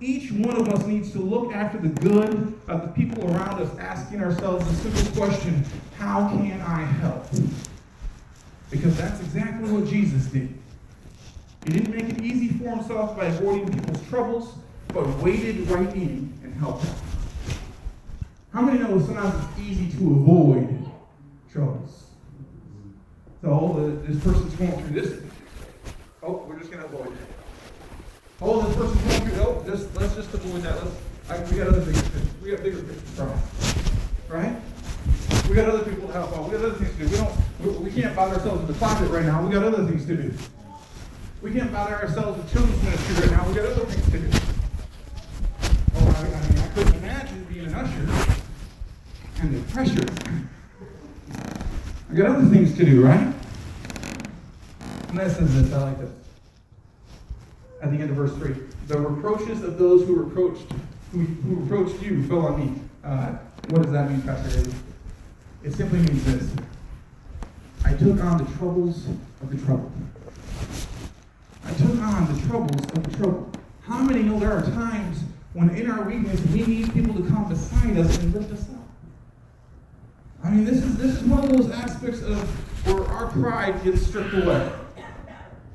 Each 0.00 0.32
one 0.32 0.56
of 0.56 0.68
us 0.70 0.86
needs 0.86 1.12
to 1.12 1.18
look 1.18 1.52
after 1.52 1.78
the 1.78 1.88
good 1.88 2.58
of 2.68 2.82
the 2.82 2.88
people 2.88 3.30
around 3.30 3.60
us, 3.60 3.78
asking 3.78 4.22
ourselves 4.22 4.66
the 4.66 4.90
simple 4.90 5.22
question 5.22 5.64
how 5.98 6.28
can 6.28 6.60
I 6.62 6.82
help? 6.82 7.26
Because 8.70 8.96
that's 8.96 9.20
exactly 9.20 9.70
what 9.70 9.86
Jesus 9.86 10.24
did. 10.26 10.54
He 11.66 11.72
didn't 11.72 11.94
make 11.94 12.08
it 12.08 12.22
easy 12.22 12.48
for 12.48 12.70
himself 12.70 13.16
by 13.16 13.26
avoiding 13.26 13.70
people's 13.70 14.08
troubles, 14.08 14.54
but 14.88 15.06
waded 15.18 15.68
right 15.68 15.94
in 15.94 16.32
and 16.42 16.54
helped 16.54 16.84
them. 16.84 16.94
How 18.54 18.62
many 18.62 18.78
know 18.78 18.98
sometimes 19.00 19.34
it's 19.34 19.68
easy 19.68 19.98
to 19.98 20.10
avoid 20.12 20.86
troubles? 21.52 22.04
So, 23.42 23.48
oh, 23.48 24.02
this 24.06 24.22
person's 24.24 24.54
going 24.54 24.72
through 24.72 25.00
this. 25.00 25.20
Oh, 26.22 26.46
we're 26.48 26.58
just 26.58 26.70
going 26.70 26.82
to 26.82 26.88
avoid 26.88 27.12
it. 27.12 27.39
Oh, 28.42 28.62
this 28.62 28.74
person's 28.74 29.02
going 29.02 29.30
through. 29.30 29.42
Oh, 29.42 29.62
just 29.66 29.94
let's 29.94 30.14
just 30.14 30.32
avoid 30.32 30.62
that. 30.62 30.82
Let's. 30.82 30.96
I, 31.28 31.50
we 31.50 31.58
got 31.58 31.68
other 31.68 31.80
bigger 31.80 32.00
fish. 32.00 32.22
We 32.42 32.50
got 32.50 32.62
bigger 32.62 32.80
to 32.80 32.92
fry. 33.12 33.38
Right? 34.28 34.56
We 35.48 35.54
got 35.54 35.68
other 35.68 35.84
people 35.84 36.06
to 36.08 36.12
help 36.14 36.32
out. 36.32 36.44
We 36.44 36.56
got 36.56 36.64
other 36.64 36.74
things 36.74 36.96
to 36.96 37.04
do. 37.04 37.10
We 37.10 37.16
don't. 37.16 37.82
We, 37.82 37.90
we 37.90 38.02
can't 38.02 38.16
bother 38.16 38.36
ourselves 38.36 38.66
with 38.66 38.68
the 38.68 38.78
closet 38.78 39.08
right 39.08 39.26
now. 39.26 39.44
We 39.44 39.52
got 39.52 39.64
other 39.64 39.84
things 39.84 40.06
to 40.06 40.16
do. 40.16 40.32
We 41.42 41.52
can't 41.52 41.70
bother 41.70 41.96
ourselves 41.96 42.38
with 42.38 42.52
children's 42.52 42.82
ministry 42.82 43.26
right 43.26 43.30
now. 43.30 43.48
We 43.48 43.54
got 43.54 43.66
other 43.66 43.84
things 43.84 44.10
to 44.10 44.18
do. 44.18 44.38
Oh, 45.96 46.08
I, 46.08 46.20
I 46.20 46.48
mean, 46.48 46.58
I 46.58 46.68
couldn't 46.68 46.94
imagine 46.94 47.44
being 47.44 47.66
an 47.66 47.74
usher 47.74 48.34
and 49.42 49.54
the 49.54 49.72
pressure. 49.72 50.06
I 52.10 52.14
got 52.14 52.36
other 52.36 52.48
things 52.48 52.74
to 52.76 52.84
do, 52.86 53.04
right? 53.04 53.34
And 55.08 55.18
that 55.18 55.30
says 55.30 55.54
this. 55.54 55.72
I 55.74 55.82
like 55.82 55.98
this 55.98 56.19
at 57.82 57.90
the 57.90 57.98
end 57.98 58.10
of 58.10 58.16
verse 58.16 58.34
3. 58.34 58.54
The 58.86 58.98
reproaches 58.98 59.62
of 59.62 59.78
those 59.78 60.06
who 60.06 60.16
reproached 60.16 60.64
who, 61.12 61.20
who 61.20 61.56
reproached 61.56 62.02
you 62.02 62.22
fell 62.28 62.46
on 62.46 62.60
me. 62.60 62.80
Uh, 63.02 63.32
what 63.68 63.82
does 63.82 63.92
that 63.92 64.10
mean, 64.10 64.22
Pastor 64.22 64.48
David? 64.56 64.74
It 65.64 65.72
simply 65.72 65.98
means 65.98 66.24
this. 66.24 66.50
I 67.84 67.94
took 67.94 68.22
on 68.22 68.38
the 68.38 68.50
troubles 68.56 69.06
of 69.42 69.50
the 69.50 69.64
troubled. 69.64 69.92
I 71.64 71.72
took 71.74 71.98
on 71.98 72.34
the 72.34 72.46
troubles 72.46 72.82
of 72.92 73.02
the 73.02 73.16
troubled. 73.16 73.58
How 73.82 74.02
many 74.02 74.22
know 74.22 74.38
there 74.38 74.52
are 74.52 74.62
times 74.62 75.18
when 75.52 75.70
in 75.70 75.90
our 75.90 76.02
weakness 76.04 76.40
we 76.46 76.64
need 76.64 76.92
people 76.92 77.14
to 77.14 77.28
come 77.28 77.48
beside 77.48 77.96
us 77.98 78.16
and 78.18 78.32
lift 78.32 78.52
us 78.52 78.62
up? 78.70 78.80
I 80.44 80.50
mean, 80.50 80.64
this 80.64 80.82
is 80.82 80.96
this 80.96 81.16
is 81.16 81.22
one 81.24 81.44
of 81.44 81.50
those 81.50 81.70
aspects 81.70 82.22
of 82.22 82.38
where 82.86 83.04
our 83.08 83.26
pride 83.30 83.82
gets 83.84 84.06
stripped 84.06 84.34
away. 84.34 84.70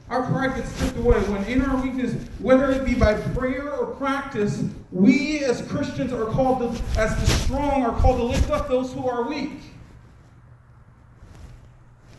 Our 0.10 0.22
pride 0.24 0.56
gets 0.56 0.70
stripped 0.76 0.98
away 0.98 1.18
when 1.22 1.44
in 1.46 1.64
our 1.64 1.82
weakness, 1.82 2.14
whether 2.40 2.70
it 2.72 2.86
be 2.86 2.94
by 2.94 3.16
prayer 3.16 3.74
or 3.74 3.88
practice, 3.96 4.64
we 4.92 5.44
as 5.44 5.64
Christians 5.64 6.14
are 6.14 6.26
called 6.26 6.60
to, 6.60 7.00
as 7.00 7.16
the 7.20 7.26
strong 7.26 7.84
are 7.84 8.00
called 8.00 8.18
to 8.18 8.24
lift 8.24 8.52
up 8.52 8.68
those 8.68 8.94
who 8.94 9.08
are 9.08 9.28
weak. 9.28 9.62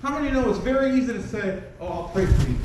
How 0.02 0.18
many 0.18 0.32
know 0.32 0.50
it's 0.50 0.58
very 0.58 0.98
easy 0.98 1.12
to 1.12 1.22
say, 1.22 1.62
Oh, 1.80 1.86
I'll 1.86 2.08
pray 2.08 2.26
for 2.26 2.48
you. 2.48 2.56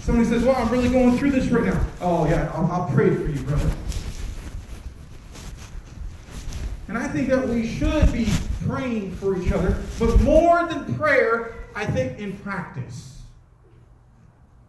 Somebody 0.00 0.28
says, 0.28 0.44
Well, 0.44 0.56
I'm 0.56 0.70
really 0.70 0.88
going 0.88 1.18
through 1.18 1.32
this 1.32 1.48
right 1.48 1.64
now. 1.64 1.84
Oh, 2.00 2.26
yeah, 2.26 2.50
I'll, 2.54 2.70
I'll 2.72 2.90
pray 2.90 3.14
for 3.14 3.28
you, 3.28 3.40
brother. 3.42 3.70
And 6.88 6.96
I 6.96 7.06
think 7.08 7.28
that 7.28 7.48
we 7.48 7.66
should 7.66 8.12
be 8.12 8.28
praying 8.66 9.14
for 9.16 9.40
each 9.40 9.52
other, 9.52 9.82
but 9.98 10.20
more 10.20 10.66
than 10.66 10.94
prayer, 10.94 11.63
I 11.74 11.84
think 11.86 12.18
in 12.18 12.36
practice 12.38 13.22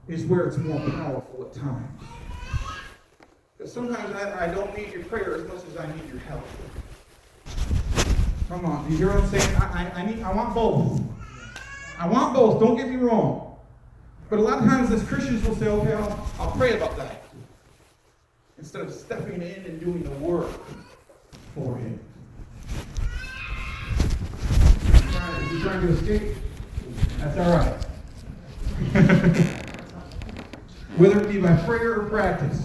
is 0.08 0.26
where 0.26 0.48
it's 0.48 0.58
more 0.58 0.80
powerful 0.80 1.46
at 1.46 1.54
times. 1.54 2.02
Because 3.58 3.72
sometimes 3.72 4.16
I, 4.16 4.46
I 4.46 4.54
don't 4.54 4.76
need 4.76 4.92
your 4.92 5.04
prayer 5.06 5.36
as 5.36 5.48
much 5.48 5.62
as 5.72 5.78
I 5.78 5.88
need 5.88 6.08
your 6.08 6.20
help. 6.20 6.46
Come 8.50 8.66
on, 8.66 8.90
you 8.92 8.98
hear 8.98 9.08
what 9.08 9.24
I'm 9.24 9.28
saying? 9.28 9.56
I, 9.58 9.92
I, 9.96 10.02
I, 10.02 10.06
need, 10.06 10.22
I 10.24 10.34
want 10.34 10.54
both. 10.54 11.02
I 12.00 12.08
want 12.08 12.34
both, 12.34 12.60
don't 12.60 12.76
get 12.76 12.90
me 12.90 12.98
wrong. 12.98 13.58
But 14.30 14.40
a 14.40 14.42
lot 14.42 14.60
of 14.60 14.66
times 14.66 14.92
as 14.92 15.04
Christians 15.04 15.48
will 15.48 15.56
say, 15.56 15.68
okay, 15.68 15.94
I'll, 15.94 16.30
I'll 16.40 16.52
pray 16.52 16.76
about 16.76 16.98
that. 16.98 17.24
Instead 18.58 18.82
of 18.82 18.94
stepping 18.94 19.42
in 19.42 19.66
and 19.66 19.80
doing 19.80 20.04
the 20.04 20.12
work 20.12 20.50
for 21.54 21.78
him. 21.78 22.00
Is 25.42 25.52
he 25.52 25.62
trying 25.62 25.82
to 25.82 25.90
escape? 25.90 26.36
That's 27.26 27.38
all 27.40 27.58
right. 27.58 27.74
Whether 30.98 31.22
it 31.22 31.32
be 31.32 31.40
by 31.40 31.56
prayer 31.64 32.02
or 32.02 32.06
practice, 32.08 32.64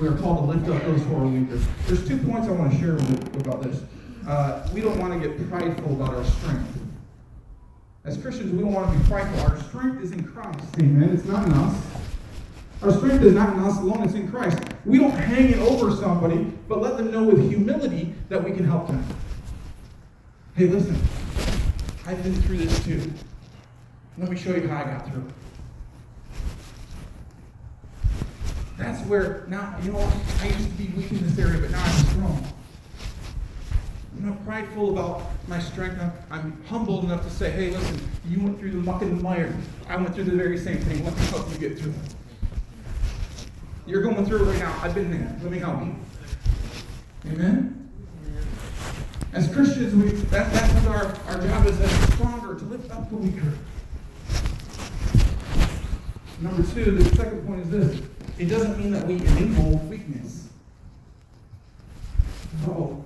we 0.00 0.06
are 0.06 0.16
called 0.16 0.38
to 0.38 0.44
lift 0.44 0.68
up 0.68 0.80
those 0.84 1.02
who 1.02 1.16
are 1.16 1.26
weaker. 1.26 1.56
There's 1.86 2.06
two 2.06 2.18
points 2.18 2.46
I 2.46 2.52
want 2.52 2.70
to 2.72 2.78
share 2.78 2.94
with 2.94 3.10
you 3.10 3.16
about 3.40 3.64
this. 3.64 3.82
Uh, 4.28 4.64
we 4.72 4.80
don't 4.80 4.96
want 5.00 5.20
to 5.20 5.28
get 5.28 5.50
prideful 5.50 5.92
about 5.92 6.14
our 6.14 6.24
strength. 6.24 6.78
As 8.04 8.16
Christians, 8.16 8.52
we 8.52 8.60
don't 8.60 8.72
want 8.72 8.92
to 8.92 8.98
be 8.98 9.04
prideful. 9.08 9.40
Our 9.40 9.60
strength 9.60 10.04
is 10.04 10.12
in 10.12 10.22
Christ. 10.22 10.64
Amen. 10.78 11.10
It's 11.10 11.24
not 11.24 11.46
in 11.46 11.52
us. 11.52 11.84
Our 12.82 12.92
strength 12.92 13.24
is 13.24 13.34
not 13.34 13.54
in 13.54 13.60
us 13.64 13.76
alone, 13.78 14.04
it's 14.04 14.14
in 14.14 14.30
Christ. 14.30 14.56
We 14.84 14.98
don't 14.98 15.10
hang 15.10 15.50
it 15.50 15.58
over 15.58 15.90
somebody, 15.96 16.44
but 16.68 16.80
let 16.80 16.96
them 16.96 17.10
know 17.10 17.24
with 17.24 17.48
humility 17.48 18.14
that 18.28 18.40
we 18.42 18.52
can 18.52 18.64
help 18.64 18.86
them. 18.86 19.04
Hey, 20.54 20.68
listen, 20.68 20.96
I've 22.06 22.22
been 22.22 22.40
through 22.42 22.58
this 22.58 22.84
too. 22.84 23.12
Let 24.20 24.28
me 24.28 24.36
show 24.36 24.54
you 24.54 24.68
how 24.68 24.82
I 24.82 24.84
got 24.84 25.10
through. 25.10 25.26
That's 28.76 29.00
where 29.06 29.46
now, 29.48 29.78
you 29.82 29.92
know 29.92 29.98
what? 29.98 30.42
I 30.42 30.54
used 30.54 30.70
to 30.70 30.76
be 30.76 30.88
weak 30.94 31.10
in 31.10 31.26
this 31.26 31.38
area, 31.38 31.58
but 31.58 31.70
now 31.70 31.82
I'm 31.82 32.04
strong. 32.04 32.52
I'm 34.18 34.26
not 34.28 34.44
prideful 34.44 34.90
about 34.90 35.22
my 35.48 35.58
strength. 35.58 35.98
I'm, 35.98 36.12
I'm 36.30 36.64
humbled 36.64 37.04
enough 37.04 37.24
to 37.24 37.30
say, 37.30 37.50
hey, 37.50 37.70
listen, 37.70 37.98
you 38.28 38.42
went 38.42 38.58
through 38.58 38.72
the 38.72 38.76
muck 38.76 39.00
and 39.00 39.18
the 39.18 39.22
mire. 39.22 39.56
I 39.88 39.96
went 39.96 40.14
through 40.14 40.24
the 40.24 40.36
very 40.36 40.58
same 40.58 40.80
thing. 40.80 41.02
Let 41.02 41.16
me 41.16 41.24
help 41.26 41.50
you 41.50 41.56
get 41.56 41.78
through 41.78 41.92
it. 41.92 42.14
You're 43.86 44.02
going 44.02 44.26
through 44.26 44.42
it 44.42 44.52
right 44.52 44.58
now. 44.58 44.78
I've 44.82 44.94
been 44.94 45.10
there. 45.10 45.34
Let 45.42 45.50
me 45.50 45.58
help 45.58 45.80
you. 45.80 45.96
Amen? 47.24 47.90
As 49.32 49.50
Christians, 49.50 49.94
we 49.94 50.10
that, 50.28 50.52
that's 50.52 50.86
our, 50.88 51.06
our 51.26 51.40
job 51.40 51.66
is 51.66 51.80
as 51.80 52.12
stronger, 52.12 52.58
to 52.58 52.64
lift 52.66 52.90
up 52.90 53.08
the 53.08 53.16
weaker. 53.16 53.54
Number 56.40 56.62
two, 56.72 56.92
the 56.92 57.16
second 57.16 57.46
point 57.46 57.60
is 57.60 57.70
this. 57.70 58.02
It 58.38 58.46
doesn't 58.46 58.78
mean 58.78 58.92
that 58.92 59.06
we 59.06 59.16
enable 59.16 59.76
weakness. 59.80 60.48
Oh. 62.66 63.04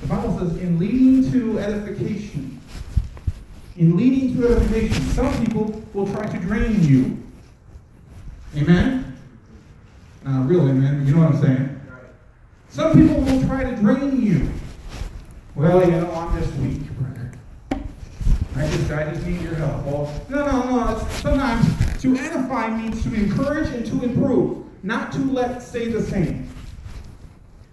The 0.00 0.06
Bible 0.06 0.38
says, 0.38 0.56
in 0.56 0.78
leading 0.78 1.30
to 1.30 1.58
edification. 1.58 2.58
In 3.76 3.96
leading 3.96 4.36
to 4.36 4.48
edification, 4.48 5.02
some 5.10 5.44
people 5.44 5.82
will 5.92 6.06
try 6.12 6.26
to 6.26 6.38
drain 6.38 6.82
you. 6.82 7.22
Amen? 8.56 9.18
Uh, 10.26 10.42
really, 10.44 10.72
man, 10.72 11.06
you 11.06 11.14
know 11.14 11.26
what 11.26 11.34
I'm 11.34 11.42
saying? 11.42 11.80
Some 12.70 12.92
people 12.92 13.20
will 13.20 13.42
try 13.46 13.64
to 13.64 13.76
drain 13.76 14.22
you. 14.22 14.50
Well, 15.54 15.84
you 15.84 15.90
know, 15.90 16.10
I'm 16.12 16.42
just 16.42 16.54
weak, 16.54 16.80
brother. 16.92 17.32
I 18.56 18.66
just, 18.68 18.90
I 18.90 19.12
just 19.12 19.26
need 19.26 19.42
your 19.42 19.54
help. 19.54 19.84
Well, 19.84 20.22
no, 20.30 20.46
no, 20.46 20.86
no. 20.86 21.08
sometimes 21.10 21.91
to 22.02 22.16
edify 22.16 22.68
means 22.68 23.00
to 23.04 23.14
encourage 23.14 23.68
and 23.68 23.86
to 23.86 24.02
improve, 24.02 24.66
not 24.82 25.12
to 25.12 25.20
let 25.20 25.62
stay 25.62 25.86
the 25.86 26.02
same. 26.02 26.52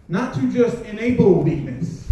Not 0.08 0.36
to 0.36 0.54
just 0.54 0.78
enable 0.86 1.42
weakness. 1.42 2.08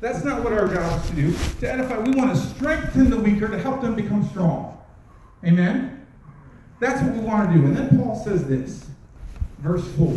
That's 0.00 0.24
not 0.24 0.42
what 0.42 0.52
our 0.52 0.66
job 0.66 1.00
is 1.00 1.10
to 1.10 1.14
do. 1.14 1.36
To 1.60 1.72
edify, 1.72 2.00
we 2.00 2.10
want 2.10 2.34
to 2.34 2.36
strengthen 2.36 3.08
the 3.08 3.16
weaker 3.16 3.46
to 3.46 3.56
help 3.56 3.82
them 3.82 3.94
become 3.94 4.28
strong. 4.30 4.76
Amen? 5.44 6.04
That's 6.80 7.00
what 7.00 7.12
we 7.12 7.20
want 7.20 7.48
to 7.48 7.56
do. 7.56 7.64
And 7.66 7.76
then 7.76 8.02
Paul 8.02 8.16
says 8.16 8.48
this, 8.48 8.86
verse 9.60 9.86
4. 9.92 10.12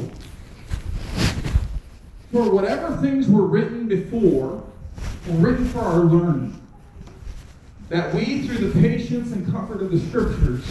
For 2.32 2.52
whatever 2.52 2.98
things 2.98 3.28
were 3.28 3.46
written 3.46 3.88
before 3.88 4.64
were 5.28 5.38
written 5.38 5.66
for 5.70 5.82
our 5.82 6.00
learning, 6.00 6.60
that 7.90 8.12
we, 8.16 8.48
through 8.48 8.70
the 8.70 8.82
patience 8.82 9.32
and 9.32 9.46
comfort 9.52 9.84
of 9.84 9.92
the 9.92 10.00
Scriptures, 10.00 10.66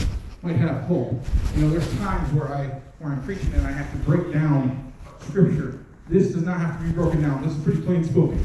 might 0.46 0.56
have 0.56 0.82
hope. 0.82 1.12
You 1.56 1.62
know, 1.62 1.70
there's 1.70 1.98
times 1.98 2.32
where 2.32 2.54
I, 2.54 2.66
where 3.00 3.12
I'm 3.12 3.22
preaching 3.24 3.52
and 3.54 3.66
I 3.66 3.72
have 3.72 3.90
to 3.90 3.98
break 3.98 4.32
down 4.32 4.92
Scripture. 5.28 5.84
This 6.08 6.32
does 6.32 6.44
not 6.44 6.60
have 6.60 6.78
to 6.78 6.84
be 6.84 6.92
broken 6.92 7.20
down. 7.22 7.42
This 7.42 7.52
is 7.56 7.64
pretty 7.64 7.80
plain 7.82 8.04
spoken. 8.04 8.38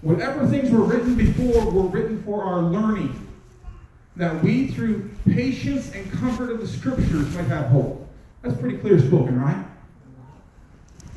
Whatever 0.00 0.46
things 0.46 0.70
were 0.70 0.82
written 0.82 1.14
before 1.14 1.70
were 1.70 1.86
written 1.88 2.22
for 2.22 2.42
our 2.42 2.62
learning, 2.62 3.28
that 4.16 4.42
we, 4.42 4.68
through 4.68 5.10
patience 5.26 5.92
and 5.92 6.10
comfort 6.12 6.50
of 6.50 6.60
the 6.60 6.66
Scriptures, 6.66 7.34
might 7.34 7.44
have 7.44 7.66
hope. 7.66 8.08
That's 8.40 8.58
pretty 8.58 8.78
clear 8.78 8.98
spoken, 8.98 9.38
right? 9.38 9.66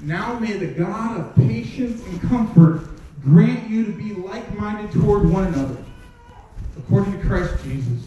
Now 0.01 0.37
may 0.39 0.53
the 0.53 0.67
God 0.67 1.21
of 1.21 1.35
patience 1.35 2.05
and 2.05 2.21
comfort 2.21 2.89
grant 3.21 3.69
you 3.69 3.85
to 3.85 3.91
be 3.93 4.13
like 4.13 4.53
minded 4.57 4.91
toward 4.91 5.29
one 5.29 5.45
another, 5.47 5.77
according 6.77 7.13
to 7.13 7.25
Christ 7.25 7.63
Jesus, 7.63 8.03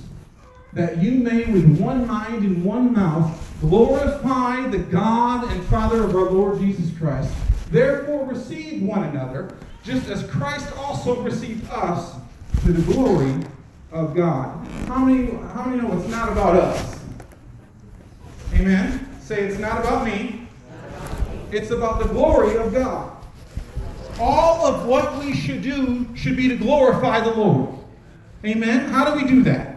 that 0.72 0.98
you 0.98 1.12
may 1.12 1.44
with 1.44 1.78
one 1.78 2.06
mind 2.06 2.44
and 2.44 2.64
one 2.64 2.92
mouth 2.92 3.44
glorify 3.60 4.66
the 4.68 4.78
God 4.78 5.50
and 5.50 5.64
Father 5.64 6.04
of 6.04 6.14
our 6.14 6.30
Lord 6.30 6.60
Jesus 6.60 6.96
Christ. 6.98 7.32
Therefore, 7.70 8.24
receive 8.26 8.82
one 8.82 9.04
another, 9.04 9.54
just 9.82 10.08
as 10.08 10.22
Christ 10.24 10.70
also 10.76 11.20
received 11.22 11.68
us 11.70 12.14
to 12.64 12.72
the 12.72 12.92
glory 12.92 13.34
of 13.92 14.14
God. 14.14 14.66
How 14.86 15.04
many, 15.04 15.32
how 15.54 15.64
many 15.64 15.82
know 15.82 15.98
it's 15.98 16.08
not 16.08 16.30
about 16.30 16.56
us? 16.56 17.00
Amen? 18.54 19.08
Say 19.20 19.42
it's 19.42 19.58
not 19.58 19.80
about 19.80 20.06
me. 20.06 20.46
It's 21.50 21.70
about 21.70 21.98
the 22.00 22.08
glory 22.08 22.56
of 22.56 22.72
God. 22.72 23.16
All 24.20 24.66
of 24.66 24.86
what 24.86 25.18
we 25.18 25.34
should 25.34 25.62
do 25.62 26.06
should 26.14 26.36
be 26.36 26.48
to 26.48 26.56
glorify 26.56 27.20
the 27.20 27.30
Lord. 27.30 27.74
Amen? 28.44 28.90
How 28.90 29.10
do 29.10 29.20
we 29.20 29.28
do 29.28 29.42
that? 29.44 29.67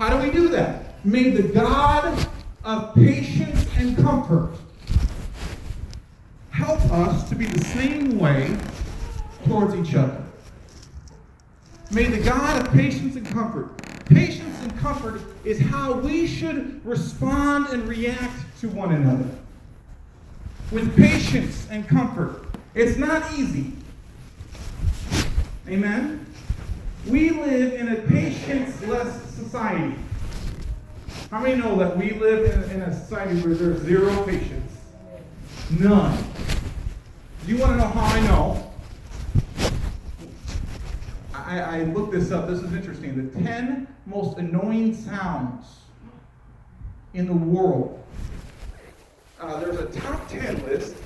How 0.00 0.08
do 0.08 0.26
we 0.26 0.32
do 0.32 0.48
that? 0.48 1.04
May 1.04 1.28
the 1.28 1.42
God 1.42 2.26
of 2.64 2.94
patience 2.94 3.66
and 3.76 3.94
comfort 3.98 4.54
help 6.48 6.80
us 6.90 7.28
to 7.28 7.34
be 7.34 7.44
the 7.44 7.62
same 7.66 8.18
way 8.18 8.56
towards 9.46 9.74
each 9.74 9.94
other. 9.94 10.24
May 11.90 12.04
the 12.04 12.16
God 12.16 12.66
of 12.66 12.72
patience 12.72 13.14
and 13.16 13.26
comfort, 13.26 13.76
patience 14.06 14.56
and 14.62 14.74
comfort 14.78 15.20
is 15.44 15.60
how 15.60 15.92
we 15.92 16.26
should 16.26 16.82
respond 16.82 17.66
and 17.66 17.86
react 17.86 18.58
to 18.60 18.70
one 18.70 18.94
another. 18.94 19.28
With 20.72 20.96
patience 20.96 21.68
and 21.70 21.86
comfort. 21.86 22.46
It's 22.72 22.96
not 22.96 23.30
easy. 23.34 23.74
Amen? 25.68 26.24
We 27.06 27.30
live 27.30 27.74
in 27.74 27.88
a 27.88 27.96
patience-less 27.96 29.34
society. 29.34 29.96
How 31.30 31.40
many 31.40 31.60
know 31.60 31.76
that 31.78 31.96
we 31.96 32.12
live 32.12 32.52
in, 32.52 32.70
in 32.76 32.82
a 32.82 32.94
society 32.94 33.40
where 33.40 33.54
there's 33.54 33.80
zero 33.82 34.24
patience? 34.24 34.76
None. 35.78 36.24
Do 37.46 37.52
you 37.52 37.58
want 37.58 37.72
to 37.72 37.78
know 37.78 37.86
how 37.86 38.04
I 38.04 38.20
know? 38.26 38.72
I, 41.32 41.60
I, 41.60 41.78
I 41.78 41.82
looked 41.84 42.12
this 42.12 42.30
up. 42.32 42.48
This 42.48 42.60
is 42.60 42.72
interesting. 42.72 43.30
The 43.30 43.40
10 43.42 43.86
most 44.06 44.38
annoying 44.38 44.94
sounds 44.94 45.66
in 47.14 47.26
the 47.26 47.32
world. 47.32 48.04
Uh, 49.40 49.58
there's 49.60 49.78
a 49.78 49.86
top 50.00 50.28
10 50.28 50.66
list 50.66 50.96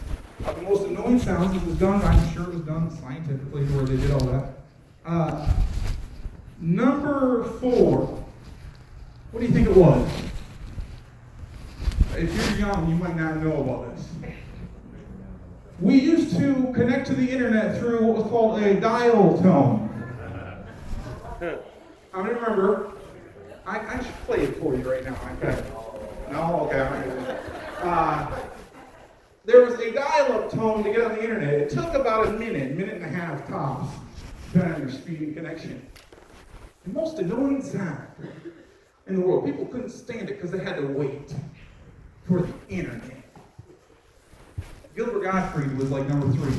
of 0.44 0.56
the 0.56 0.62
most 0.62 0.86
annoying 0.86 1.20
sounds. 1.20 1.56
It 1.56 1.64
was 1.64 1.76
done, 1.76 2.02
I'm 2.02 2.34
sure 2.34 2.44
it 2.44 2.54
was 2.54 2.62
done 2.62 2.90
scientifically 2.90 3.64
where 3.66 3.84
they 3.84 3.96
did 3.96 4.10
all 4.10 4.24
that. 4.26 4.63
Uh, 5.04 5.46
number 6.60 7.44
four. 7.60 8.24
What 9.30 9.40
do 9.40 9.46
you 9.46 9.52
think 9.52 9.68
it 9.68 9.76
was? 9.76 10.08
If 12.16 12.58
you're 12.58 12.68
young, 12.68 12.88
you 12.88 12.94
might 12.94 13.16
not 13.16 13.38
know 13.38 13.60
about 13.62 13.96
this. 13.96 14.08
We 15.80 15.98
used 15.98 16.36
to 16.38 16.72
connect 16.74 17.06
to 17.08 17.14
the 17.14 17.28
internet 17.28 17.78
through 17.78 18.04
what 18.06 18.18
was 18.18 18.26
called 18.28 18.62
a 18.62 18.80
dial 18.80 19.36
tone. 19.42 19.90
I 22.14 22.18
remember. 22.20 22.92
I, 23.66 23.78
I 23.80 24.02
should 24.02 24.14
play 24.26 24.42
it 24.42 24.56
for 24.58 24.74
you 24.74 24.88
right 24.88 25.04
now. 25.04 25.18
Okay. 25.42 25.64
No, 26.30 26.68
okay. 26.70 27.38
Uh, 27.82 28.30
there 29.44 29.64
was 29.64 29.74
a 29.80 29.90
dial-up 29.92 30.50
tone 30.50 30.84
to 30.84 30.92
get 30.92 31.02
on 31.02 31.16
the 31.16 31.22
internet. 31.22 31.54
It 31.54 31.70
took 31.70 31.92
about 31.94 32.28
a 32.28 32.32
minute, 32.32 32.76
minute 32.76 32.94
and 32.96 33.04
a 33.04 33.08
half 33.08 33.46
tops, 33.48 33.88
depending 34.54 34.82
your 34.82 34.90
speed 34.90 35.20
and 35.20 35.34
connection. 35.34 35.84
The 36.84 36.92
most 36.92 37.18
annoying 37.18 37.62
sound 37.62 38.06
in 39.08 39.16
the 39.16 39.20
world. 39.20 39.44
People 39.44 39.66
couldn't 39.66 39.90
stand 39.90 40.30
it 40.30 40.36
because 40.36 40.50
they 40.52 40.62
had 40.62 40.76
to 40.76 40.86
wait 40.86 41.34
for 42.28 42.42
the 42.42 42.52
internet. 42.68 43.24
Gilbert 44.94 45.24
Gottfried 45.24 45.76
was 45.76 45.90
like 45.90 46.06
number 46.06 46.28
three. 46.28 46.54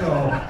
So, 0.00 0.40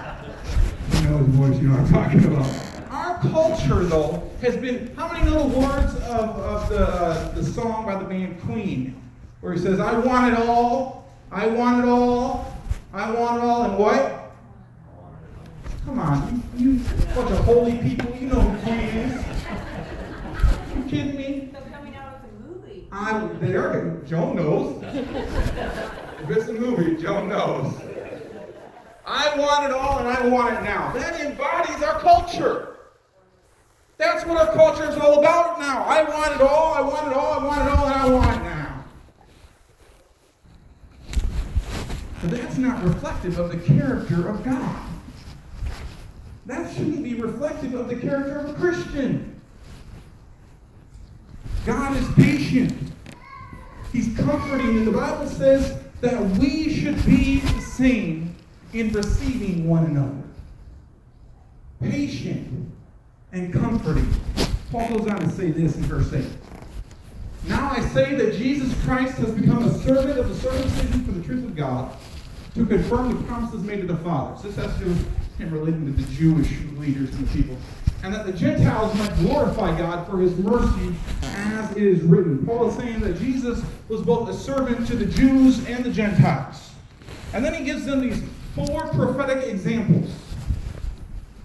you 0.93 1.09
know 1.09 1.19
his 1.19 1.27
voice, 1.29 1.57
you 1.61 1.69
know 1.69 1.77
what 1.77 1.81
I'm 1.81 1.93
talking 1.93 2.25
about. 2.25 2.91
Our 2.91 3.19
culture, 3.31 3.85
though, 3.85 4.31
has 4.41 4.57
been. 4.57 4.95
How 4.97 5.13
many 5.13 5.29
know 5.29 5.47
the 5.49 5.59
words 5.59 5.95
of, 5.97 6.31
of 6.39 6.69
the, 6.71 6.89
uh, 6.89 7.33
the 7.33 7.45
song 7.45 7.85
by 7.85 7.97
the 7.97 8.05
band 8.05 8.41
Queen? 8.43 9.01
Where 9.41 9.53
he 9.53 9.59
says, 9.59 9.79
I 9.79 9.99
want 9.99 10.33
it 10.33 10.39
all, 10.39 11.07
I 11.31 11.47
want 11.47 11.85
it 11.85 11.89
all, 11.89 12.57
I 12.95 13.11
want 13.11 13.43
it 13.43 13.45
all, 13.45 13.65
and 13.65 13.79
what? 13.79 14.24
Come 15.85 15.99
on, 15.99 16.43
you, 16.57 16.73
you 16.73 16.79
bunch 17.15 17.31
of 17.31 17.45
holy 17.45 17.77
people, 17.77 18.17
you 18.17 18.29
know 18.29 18.41
who 18.41 18.63
Queen 18.63 18.81
is. 18.81 19.25
You 20.75 20.83
kidding 20.85 21.17
me? 21.17 21.51
They're 21.53 21.61
coming 21.71 21.95
out 21.95 22.23
with 22.23 22.31
a 22.31 22.35
movie. 22.49 22.89
I, 22.91 23.29
there, 23.41 24.01
Joan 24.07 24.37
knows. 24.37 24.83
If 24.83 26.31
it's 26.31 26.49
a 26.49 26.55
movie, 26.55 26.97
Joan 27.03 27.29
knows. 27.29 27.75
I 29.07 29.39
want 29.39 29.67
it 29.67 29.73
all 29.73 29.99
and 29.99 30.09
I 30.09 30.27
want 30.27 30.55
it 30.55 30.63
now. 30.63 30.91
That 30.93 31.21
embodies 31.21 31.83
our 31.83 32.01
culture. 32.01 32.77
That's 33.99 34.25
what 34.25 34.39
our 34.39 34.55
culture 34.55 34.89
is 34.89 34.97
all 34.97 35.21
about 35.21 35.59
now. 35.59 35.85
I 35.85 36.03
want 36.03 36.35
it 36.35 36.41
all, 36.41 36.75
I 36.75 36.81
want 36.81 37.09
it 37.09 37.13
all, 37.13 37.41
I 37.41 37.45
want 37.45 37.61
it 37.61 37.69
all, 37.69 37.85
and 37.85 37.95
I 37.95 38.09
want 38.09 38.41
it 38.41 38.45
now. 38.45 38.85
But 42.23 42.31
that's 42.31 42.57
not 42.57 42.83
reflective 42.83 43.39
of 43.39 43.51
the 43.51 43.59
character 43.59 44.29
of 44.29 44.43
God. 44.43 44.94
That 46.47 46.75
shouldn't 46.75 47.03
be 47.03 47.15
reflective 47.15 47.75
of 47.75 47.89
the 47.89 47.97
character 47.97 48.39
of 48.39 48.51
a 48.51 48.55
Christian. 48.55 49.41
God 51.65 51.97
is 51.97 52.07
patient. 52.15 52.73
He's 53.93 54.15
comforting, 54.17 54.79
and 54.79 54.87
the 54.87 54.93
Bible 54.93 55.27
says 55.29 55.81
that 56.01 56.21
we 56.39 56.75
should 56.75 57.05
be 57.07 57.41
the 57.41 57.61
same 57.61 58.35
in 58.75 58.93
receiving 58.93 59.67
one 59.67 59.85
another. 59.85 60.23
Patient 61.81 62.71
and 63.33 63.53
comforting. 63.53 64.13
Paul 64.71 64.99
goes 64.99 65.09
on 65.09 65.21
to 65.21 65.31
say 65.31 65.51
this 65.51 65.77
in 65.77 65.83
verse 65.85 66.13
8. 66.13 66.27
Now 67.47 67.71
I 67.71 67.81
say 67.89 68.15
that 68.15 68.35
Jesus 68.35 68.75
Christ 68.85 69.17
has 69.19 69.31
become 69.31 69.65
a 69.65 69.79
servant 69.79 70.19
of 70.19 70.29
the 70.29 70.35
circumcision 70.35 71.05
for 71.05 71.13
the 71.13 71.23
truth 71.23 71.45
of 71.45 71.57
God 71.57 71.97
to 72.55 72.67
confirm 72.67 73.17
the 73.17 73.23
promises 73.25 73.63
made 73.63 73.81
to 73.83 73.87
the 73.87 73.97
fathers. 73.99 74.43
This 74.43 74.57
has 74.57 74.77
to 74.79 74.85
do 74.85 74.97
him 75.39 75.51
relating 75.51 75.87
to 75.87 76.03
the 76.03 76.13
Jewish 76.15 76.51
leaders 76.77 77.13
and 77.15 77.29
the 77.29 77.43
people. 77.43 77.57
And 78.03 78.13
that 78.15 78.27
the 78.27 78.33
Gentiles 78.33 78.95
might 78.99 79.15
glorify 79.17 79.77
God 79.79 80.07
for 80.07 80.19
his 80.19 80.37
mercy, 80.37 80.95
as 81.23 81.71
it 81.73 81.83
is 81.83 82.03
written. 82.03 82.45
Paul 82.45 82.69
is 82.69 82.77
saying 82.77 83.01
that 83.01 83.19
Jesus 83.19 83.63
was 83.89 84.03
both 84.03 84.29
a 84.29 84.35
servant 84.35 84.87
to 84.89 84.97
the 84.97 85.07
Jews 85.07 85.67
and 85.67 85.85
the 85.85 85.91
Gentiles. 85.91 86.71
And 87.33 87.45
then 87.45 87.55
he 87.55 87.65
gives 87.65 87.85
them 87.87 88.01
these 88.01 88.23
four 88.55 88.89
prophetic 88.89 89.49
examples. 89.49 90.11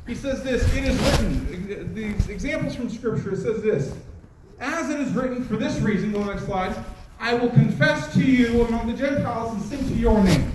He 0.06 0.16
says 0.16 0.44
this, 0.44 0.64
it 0.76 0.86
is 0.86 1.00
written, 1.00 1.94
the 1.94 2.32
examples 2.32 2.76
from 2.76 2.90
Scripture, 2.90 3.34
it 3.34 3.38
says 3.38 3.62
this, 3.64 3.96
as 4.60 4.90
it 4.90 5.00
is 5.00 5.14
written 5.14 5.44
for 5.46 5.56
this 5.56 5.80
reason, 5.80 6.12
go 6.12 6.20
to 6.20 6.26
the 6.26 6.34
next 6.34 6.46
slide, 6.46 6.76
I 7.20 7.34
will 7.34 7.50
confess 7.50 8.12
to 8.14 8.24
you 8.24 8.66
among 8.66 8.88
the 8.88 8.94
Gentiles 8.94 9.54
and 9.54 9.62
sing 9.64 9.88
to 9.88 9.96
your 9.96 10.22
name. 10.24 10.52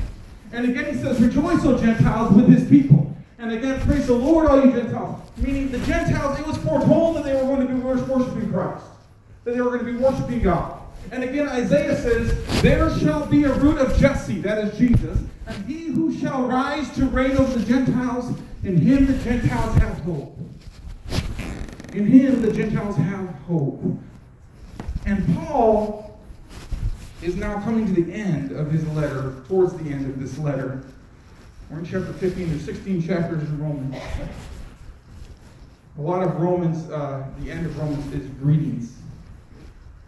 And 0.53 0.69
again 0.69 0.95
he 0.95 1.01
says, 1.01 1.21
rejoice, 1.21 1.65
O 1.65 1.79
Gentiles, 1.79 2.33
with 2.33 2.49
his 2.49 2.69
people. 2.69 3.04
And 3.45 3.53
again, 3.53 3.79
praise 3.83 4.07
the 4.07 4.15
Lord, 4.15 4.47
all 4.47 4.65
you 4.65 4.73
Gentiles. 4.73 5.21
Meaning 5.37 5.71
the 5.71 5.79
Gentiles, 5.81 6.41
it 6.41 6.47
was 6.47 6.57
foretold 6.57 7.17
that 7.17 7.25
they 7.25 7.35
were 7.35 7.43
going 7.43 7.69
to 7.69 7.75
be 7.75 7.79
worshiping 7.79 8.51
Christ, 8.51 8.87
that 9.45 9.53
they 9.53 9.61
were 9.61 9.77
going 9.77 9.85
to 9.85 9.93
be 9.93 9.99
worshiping 9.99 10.41
God. 10.41 10.81
And 11.13 11.23
again, 11.23 11.51
Isaiah 11.51 11.95
says, 11.95 12.63
There 12.63 12.89
shall 12.99 13.27
be 13.27 13.45
a 13.45 13.53
root 13.53 13.77
of 13.77 13.99
Jesse, 13.99 14.41
that 14.41 14.65
is 14.65 14.79
Jesus, 14.79 15.19
and 15.47 15.67
he 15.67 15.89
who 15.89 16.19
shall 16.19 16.45
rise 16.45 16.91
to 16.95 17.05
reign 17.05 17.37
over 17.37 17.59
the 17.59 17.67
Gentiles, 17.67 18.35
in 18.63 18.79
him 18.79 19.05
the 19.05 19.19
Gentiles 19.23 19.77
have 19.77 19.99
hope. 19.99 20.39
In 21.93 22.07
him 22.07 22.41
the 22.41 22.51
Gentiles 22.51 22.97
have 22.97 23.29
hope. 23.47 23.83
And 25.05 25.37
Paul 25.37 26.19
is 27.21 27.37
now 27.37 27.61
coming 27.61 27.95
to 27.95 28.03
the 28.03 28.11
end 28.11 28.53
of 28.53 28.73
his 28.73 28.89
letter, 28.89 29.35
towards 29.49 29.75
the 29.75 29.91
end 29.91 30.09
of 30.09 30.19
this 30.19 30.39
letter. 30.39 30.83
We're 31.75 31.81
in 31.81 31.87
chapter 31.87 32.13
15, 32.13 32.51
there's 32.51 32.65
16 32.67 33.03
chapters 33.03 33.43
in 33.43 33.61
Romans. 33.61 33.97
A 35.99 36.01
lot 36.01 36.23
of 36.23 36.41
Romans, 36.41 36.89
uh, 36.89 37.27
the 37.41 37.51
end 37.51 37.67
of 37.67 37.77
Romans 37.77 38.15
is 38.15 38.29
greetings 38.41 38.93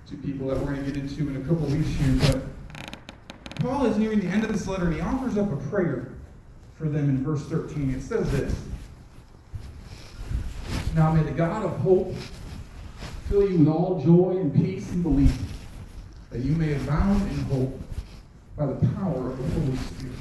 to 0.06 0.16
people 0.18 0.46
that 0.46 0.58
we're 0.58 0.74
going 0.74 0.84
to 0.84 0.92
get 0.92 0.96
into 0.96 1.28
in 1.28 1.34
a 1.34 1.40
couple 1.40 1.66
weeks 1.66 1.88
here. 1.88 2.14
But 2.20 3.58
Paul 3.58 3.86
is 3.86 3.96
nearing 3.96 4.20
the 4.20 4.28
end 4.28 4.44
of 4.44 4.52
this 4.52 4.68
letter 4.68 4.84
and 4.84 4.94
he 4.94 5.00
offers 5.00 5.36
up 5.36 5.50
a 5.50 5.56
prayer 5.68 6.12
for 6.76 6.84
them 6.88 7.08
in 7.08 7.24
verse 7.24 7.42
13. 7.46 7.90
It 7.90 8.00
says 8.00 8.30
this 8.30 8.54
Now 10.94 11.12
may 11.14 11.24
the 11.24 11.32
God 11.32 11.64
of 11.64 11.76
hope 11.80 12.14
fill 13.28 13.50
you 13.50 13.58
with 13.58 13.68
all 13.68 14.00
joy 14.04 14.38
and 14.38 14.54
peace 14.54 14.88
and 14.92 15.02
belief, 15.02 15.36
that 16.30 16.42
you 16.42 16.52
may 16.52 16.74
abound 16.74 17.28
in 17.28 17.38
hope 17.46 17.80
by 18.56 18.66
the 18.66 18.86
power 18.94 19.32
of 19.32 19.36
the 19.36 19.60
Holy 19.60 19.76
Spirit. 19.78 20.14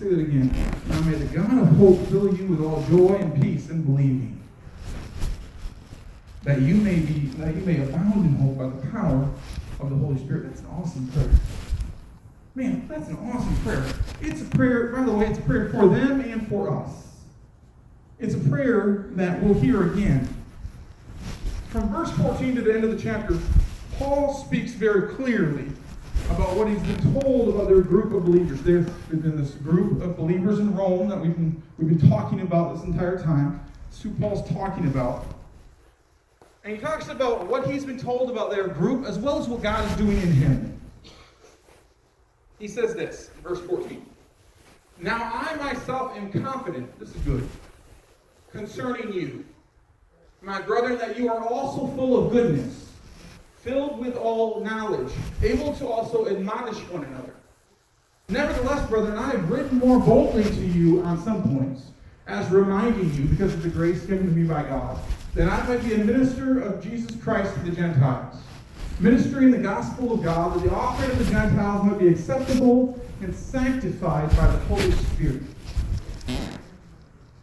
That 0.00 0.18
again. 0.18 0.50
Now 0.88 0.98
may 1.02 1.14
the 1.14 1.26
God 1.26 1.58
of 1.58 1.68
hope 1.76 1.98
fill 2.06 2.34
you 2.34 2.46
with 2.46 2.62
all 2.62 2.82
joy 2.88 3.16
and 3.16 3.42
peace 3.42 3.68
in 3.68 3.82
believing, 3.82 4.40
that 6.42 6.62
you 6.62 6.74
may 6.76 7.00
be 7.00 7.26
that 7.36 7.54
you 7.54 7.60
may 7.66 7.82
abound 7.82 8.24
in 8.24 8.34
hope 8.36 8.56
by 8.56 8.68
the 8.68 8.90
power 8.90 9.28
of 9.78 9.90
the 9.90 9.96
Holy 9.96 10.16
Spirit. 10.18 10.44
That's 10.44 10.60
an 10.60 10.68
awesome 10.68 11.06
prayer. 11.08 11.28
Man, 12.54 12.88
that's 12.88 13.08
an 13.08 13.18
awesome 13.30 13.54
prayer. 13.56 13.84
It's 14.22 14.40
a 14.40 14.46
prayer, 14.46 14.86
by 14.86 15.04
the 15.04 15.12
way, 15.12 15.26
it's 15.26 15.38
a 15.38 15.42
prayer 15.42 15.68
for 15.68 15.88
them 15.88 16.20
and 16.20 16.48
for 16.48 16.74
us. 16.74 17.18
It's 18.18 18.34
a 18.34 18.48
prayer 18.48 19.10
that 19.10 19.42
we'll 19.42 19.60
hear 19.60 19.92
again. 19.92 20.26
From 21.68 21.90
verse 21.90 22.10
14 22.12 22.54
to 22.54 22.62
the 22.62 22.72
end 22.72 22.84
of 22.84 22.90
the 22.90 22.98
chapter, 22.98 23.38
Paul 23.98 24.32
speaks 24.32 24.72
very 24.72 25.14
clearly 25.14 25.66
about 26.30 26.56
what 26.56 26.68
he's 26.68 26.82
been 26.82 27.12
told 27.12 27.54
about 27.54 27.68
their 27.68 27.80
group 27.80 28.12
of 28.12 28.24
believers. 28.24 28.62
There's 28.62 28.86
been 28.86 29.36
this 29.36 29.52
group 29.52 30.02
of 30.02 30.16
believers 30.16 30.58
in 30.58 30.74
Rome 30.74 31.08
that 31.08 31.20
we've 31.20 31.34
been, 31.34 31.60
we've 31.78 31.88
been 31.98 32.08
talking 32.08 32.40
about 32.40 32.74
this 32.74 32.84
entire 32.84 33.22
time. 33.22 33.60
It's 33.90 34.06
Paul's 34.20 34.48
talking 34.50 34.86
about. 34.86 35.26
And 36.64 36.74
he 36.74 36.80
talks 36.80 37.08
about 37.08 37.46
what 37.46 37.66
he's 37.66 37.84
been 37.84 37.98
told 37.98 38.30
about 38.30 38.50
their 38.50 38.68
group 38.68 39.06
as 39.06 39.18
well 39.18 39.38
as 39.38 39.48
what 39.48 39.62
God 39.62 39.84
is 39.90 39.96
doing 39.96 40.20
in 40.20 40.32
him. 40.32 40.80
He 42.58 42.68
says 42.68 42.94
this, 42.94 43.30
verse 43.42 43.60
14. 43.62 44.04
Now 45.00 45.30
I 45.32 45.56
myself 45.56 46.16
am 46.16 46.30
confident, 46.30 46.98
this 46.98 47.08
is 47.08 47.22
good, 47.22 47.48
concerning 48.52 49.12
you, 49.12 49.44
my 50.42 50.60
brethren, 50.60 50.98
that 50.98 51.18
you 51.18 51.30
are 51.30 51.42
also 51.42 51.86
full 51.96 52.26
of 52.26 52.32
goodness, 52.32 52.89
filled 53.62 53.98
with 53.98 54.16
all 54.16 54.60
knowledge, 54.60 55.12
able 55.42 55.74
to 55.74 55.86
also 55.86 56.26
admonish 56.28 56.78
one 56.88 57.04
another. 57.04 57.34
Nevertheless, 58.28 58.88
brethren, 58.88 59.18
I 59.18 59.30
have 59.32 59.50
written 59.50 59.78
more 59.78 59.98
boldly 59.98 60.44
to 60.44 60.66
you 60.66 61.02
on 61.02 61.22
some 61.22 61.42
points, 61.42 61.82
as 62.26 62.48
reminding 62.50 63.12
you, 63.14 63.24
because 63.24 63.52
of 63.52 63.62
the 63.62 63.68
grace 63.68 64.04
given 64.04 64.26
to 64.26 64.32
me 64.32 64.46
by 64.46 64.62
God, 64.62 64.98
that 65.34 65.48
I 65.48 65.66
might 65.66 65.84
be 65.84 65.94
a 65.94 65.98
minister 65.98 66.60
of 66.60 66.82
Jesus 66.82 67.14
Christ 67.22 67.52
to 67.54 67.60
the 67.60 67.72
Gentiles, 67.72 68.36
ministering 68.98 69.50
the 69.50 69.58
gospel 69.58 70.14
of 70.14 70.22
God, 70.22 70.54
that 70.54 70.62
the 70.62 70.74
offering 70.74 71.10
of 71.10 71.18
the 71.18 71.32
Gentiles 71.32 71.84
might 71.84 71.98
be 71.98 72.08
acceptable 72.08 73.00
and 73.20 73.34
sanctified 73.34 74.30
by 74.36 74.46
the 74.46 74.58
Holy 74.66 74.92
Spirit. 74.92 75.42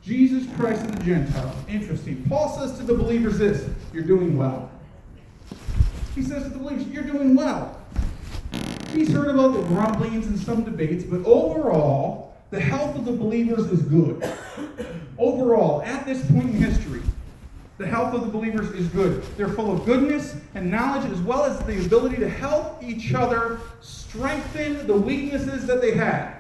Jesus 0.02 0.48
Christ 0.56 0.86
of 0.86 0.98
the 0.98 1.04
Gentiles. 1.04 1.54
Interesting. 1.68 2.24
Paul 2.30 2.58
says 2.58 2.78
to 2.78 2.86
the 2.86 2.94
believers 2.94 3.38
this 3.38 3.70
You're 3.94 4.04
doing 4.04 4.38
well. 4.38 4.72
He 6.18 6.24
says 6.24 6.42
to 6.44 6.50
the 6.50 6.58
believers, 6.58 6.88
You're 6.88 7.04
doing 7.04 7.36
well. 7.36 7.80
He's 8.92 9.12
heard 9.12 9.28
about 9.28 9.54
the 9.54 9.62
grumblings 9.68 10.26
and 10.26 10.40
some 10.40 10.64
debates, 10.64 11.04
but 11.04 11.24
overall, 11.24 12.36
the 12.50 12.60
health 12.60 12.96
of 12.96 13.06
the 13.06 13.12
believers 13.12 13.68
is 13.68 13.84
good. 13.84 14.28
overall, 15.20 15.84
at 15.84 16.08
this 16.08 16.26
point 16.32 16.50
in 16.50 16.54
history, 16.54 17.04
the 17.78 17.86
health 17.86 18.16
of 18.16 18.22
the 18.22 18.30
believers 18.30 18.72
is 18.72 18.88
good. 18.88 19.22
They're 19.38 19.50
full 19.50 19.72
of 19.72 19.86
goodness 19.86 20.36
and 20.56 20.72
knowledge, 20.72 21.08
as 21.12 21.20
well 21.20 21.44
as 21.44 21.60
the 21.68 21.86
ability 21.86 22.16
to 22.16 22.30
help 22.30 22.82
each 22.84 23.14
other 23.14 23.60
strengthen 23.82 24.88
the 24.88 24.98
weaknesses 24.98 25.68
that 25.68 25.82
they 25.82 25.94
have. 25.98 26.36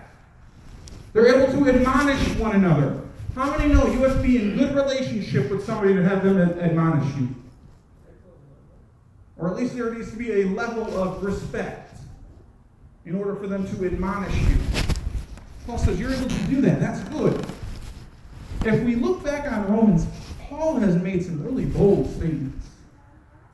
They're 1.14 1.28
able 1.28 1.54
to 1.54 1.70
admonish 1.70 2.36
one 2.38 2.56
another. 2.56 3.00
How 3.36 3.56
many 3.56 3.72
know 3.72 3.86
you 3.86 4.02
have 4.02 4.16
to 4.16 4.24
be 4.24 4.38
in 4.38 4.58
good 4.58 4.74
relationship 4.74 5.52
with 5.52 5.64
somebody 5.64 5.94
to 5.94 6.04
have 6.04 6.24
them 6.24 6.40
admonish 6.60 7.16
you? 7.18 7.36
Or 9.38 9.50
at 9.50 9.56
least 9.56 9.76
there 9.76 9.94
needs 9.94 10.12
to 10.12 10.18
be 10.18 10.42
a 10.42 10.46
level 10.46 10.86
of 10.98 11.24
respect 11.24 12.00
in 13.06 13.16
order 13.16 13.36
for 13.36 13.48
them 13.48 13.68
to 13.76 13.86
admonish 13.86 14.36
you. 14.50 14.58
Paul 15.66 15.78
says 15.78 16.00
you're 16.00 16.14
able 16.14 16.30
to 16.30 16.44
do 16.48 16.62
that. 16.62 16.80
That's 16.80 17.08
good. 17.10 17.46
If 18.66 18.84
we 18.84 18.96
look 18.96 19.24
back 19.24 19.52
on 19.52 19.72
Romans 19.72 20.08
Paul 20.50 20.78
has 20.78 20.96
made 20.96 21.24
some 21.24 21.44
really 21.44 21.66
bold 21.66 22.10
statements. 22.16 22.68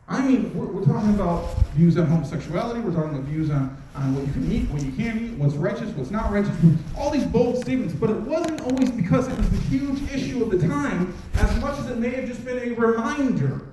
I 0.07 0.25
mean, 0.25 0.53
we're, 0.53 0.67
we're, 0.67 0.85
talking 0.85 1.09
about 1.15 1.57
views 1.73 1.97
on 1.97 2.05
homosexuality, 2.05 2.81
we're 2.81 2.93
talking 2.93 3.17
about 3.17 3.23
views 3.23 3.49
on, 3.49 3.75
on 3.95 4.15
what 4.15 4.27
you 4.27 4.33
can 4.33 4.51
eat, 4.51 4.69
what 4.69 4.83
you 4.83 4.91
can't 4.91 5.21
eat, 5.21 5.31
what's 5.31 5.55
righteous, 5.55 5.89
what's 5.95 6.11
not 6.11 6.31
righteous, 6.31 6.55
all 6.97 7.09
these 7.09 7.25
bold 7.25 7.57
statements, 7.57 7.93
but 7.93 8.09
it 8.09 8.19
wasn't 8.21 8.61
always 8.61 8.91
because 8.91 9.27
it 9.27 9.35
was 9.37 9.49
the 9.49 9.57
huge 9.57 10.01
issue 10.11 10.43
of 10.43 10.51
the 10.51 10.65
time, 10.67 11.13
as 11.35 11.59
much 11.59 11.79
as 11.79 11.89
it 11.89 11.97
may 11.97 12.09
have 12.09 12.27
just 12.27 12.45
been 12.45 12.59
a 12.59 12.75
reminder. 12.75 13.72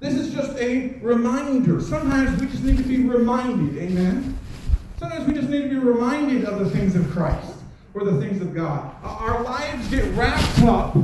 This 0.00 0.14
is 0.14 0.32
just 0.32 0.56
a 0.56 0.98
reminder. 1.02 1.78
Sometimes 1.80 2.40
we 2.40 2.46
just 2.46 2.64
need 2.64 2.78
to 2.78 2.82
be 2.82 3.04
reminded, 3.04 3.76
amen? 3.82 4.38
Sometimes 4.98 5.28
we 5.28 5.34
just 5.34 5.48
need 5.50 5.62
to 5.62 5.68
be 5.68 5.76
reminded 5.76 6.44
of 6.44 6.58
the 6.58 6.70
things 6.70 6.96
of 6.96 7.08
Christ 7.10 7.52
or 7.92 8.04
the 8.04 8.18
things 8.18 8.40
of 8.40 8.54
God. 8.54 8.94
Our 9.02 9.42
lives 9.42 9.88
get 9.88 10.04
wrapped 10.14 10.62
up 10.62 10.96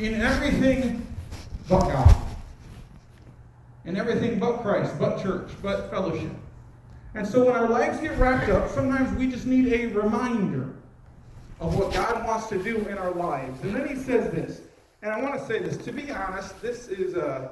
in 0.00 0.20
everything 0.20 1.06
but 1.68 1.80
God. 1.80 2.16
In 3.84 3.96
everything 3.96 4.40
but 4.40 4.62
Christ, 4.62 4.98
but 4.98 5.22
church, 5.22 5.50
but 5.62 5.88
fellowship. 5.90 6.32
And 7.14 7.26
so 7.26 7.44
when 7.44 7.54
our 7.54 7.68
lives 7.68 8.00
get 8.00 8.18
wrapped 8.18 8.48
up, 8.50 8.68
sometimes 8.68 9.16
we 9.16 9.28
just 9.28 9.46
need 9.46 9.72
a 9.72 9.86
reminder 9.88 10.74
of 11.60 11.78
what 11.78 11.92
God 11.94 12.26
wants 12.26 12.48
to 12.48 12.60
do 12.60 12.78
in 12.88 12.98
our 12.98 13.12
lives. 13.12 13.62
And 13.62 13.74
then 13.76 13.86
he 13.86 13.94
says 13.94 14.32
this, 14.32 14.62
and 15.02 15.12
I 15.12 15.20
want 15.20 15.38
to 15.38 15.46
say 15.46 15.60
this. 15.60 15.76
To 15.78 15.92
be 15.92 16.10
honest, 16.10 16.60
this 16.60 16.88
is, 16.88 17.14
uh, 17.14 17.50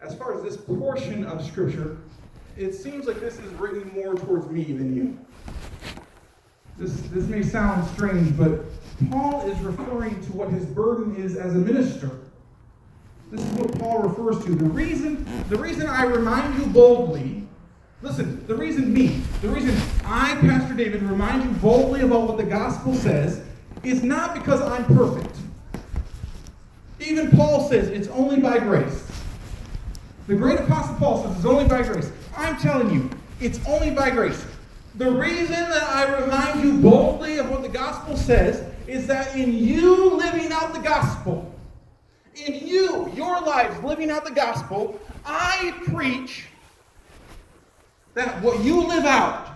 as 0.00 0.14
far 0.14 0.34
as 0.34 0.42
this 0.42 0.56
portion 0.56 1.24
of 1.24 1.44
Scripture, 1.44 1.98
it 2.56 2.72
seems 2.72 3.06
like 3.06 3.20
this 3.20 3.38
is 3.38 3.52
written 3.54 3.90
more 3.94 4.14
towards 4.14 4.48
me 4.48 4.64
than 4.64 4.94
you. 4.94 5.18
This, 6.76 6.92
this 7.10 7.26
may 7.26 7.42
sound 7.42 7.88
strange, 7.90 8.36
but 8.36 8.64
Paul 9.10 9.48
is 9.48 9.58
referring 9.60 10.20
to 10.26 10.32
what 10.32 10.50
his 10.50 10.64
burden 10.64 11.16
is 11.16 11.36
as 11.36 11.54
a 11.54 11.58
minister. 11.58 12.10
This 13.30 13.40
is 13.40 13.52
what 13.58 13.78
Paul 13.78 14.02
refers 14.02 14.44
to. 14.44 14.54
The 14.54 14.64
reason, 14.64 15.26
the 15.48 15.58
reason 15.58 15.86
I 15.86 16.04
remind 16.04 16.58
you 16.58 16.66
boldly, 16.66 17.46
listen, 18.00 18.46
the 18.46 18.54
reason 18.54 18.92
me, 18.92 19.22
the 19.42 19.48
reason 19.48 19.76
I, 20.04 20.36
Pastor 20.36 20.74
David, 20.74 21.02
remind 21.02 21.44
you 21.44 21.50
boldly 21.58 22.02
about 22.02 22.28
what 22.28 22.36
the 22.36 22.44
gospel 22.44 22.94
says 22.94 23.42
is 23.82 24.02
not 24.02 24.34
because 24.34 24.62
I'm 24.62 24.84
perfect. 24.84 25.36
Even 27.00 27.30
Paul 27.30 27.68
says 27.68 27.88
it's 27.88 28.08
only 28.08 28.40
by 28.40 28.58
grace. 28.58 29.07
The 30.28 30.36
great 30.36 30.60
apostle 30.60 30.94
Paul 30.96 31.24
says 31.24 31.36
it's 31.36 31.46
only 31.46 31.66
by 31.66 31.82
grace. 31.82 32.12
I'm 32.36 32.58
telling 32.58 32.90
you, 32.90 33.10
it's 33.40 33.58
only 33.66 33.90
by 33.90 34.10
grace. 34.10 34.44
The 34.96 35.10
reason 35.10 35.48
that 35.48 35.82
I 35.82 36.20
remind 36.20 36.62
you 36.62 36.82
boldly 36.82 37.38
of 37.38 37.50
what 37.50 37.62
the 37.62 37.68
gospel 37.70 38.14
says 38.14 38.62
is 38.86 39.06
that 39.06 39.34
in 39.34 39.54
you 39.54 40.10
living 40.10 40.52
out 40.52 40.74
the 40.74 40.80
gospel, 40.80 41.50
in 42.34 42.54
you, 42.66 43.10
your 43.14 43.40
lives 43.40 43.82
living 43.82 44.10
out 44.10 44.26
the 44.26 44.30
gospel, 44.30 45.00
I 45.24 45.74
preach 45.86 46.44
that 48.12 48.42
what 48.42 48.62
you 48.62 48.86
live 48.86 49.06
out 49.06 49.48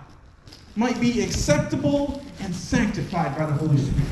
might 0.75 0.99
be 0.99 1.21
acceptable 1.21 2.23
and 2.41 2.55
sanctified 2.55 3.37
by 3.37 3.45
the 3.45 3.53
Holy 3.53 3.77
Spirit. 3.77 4.09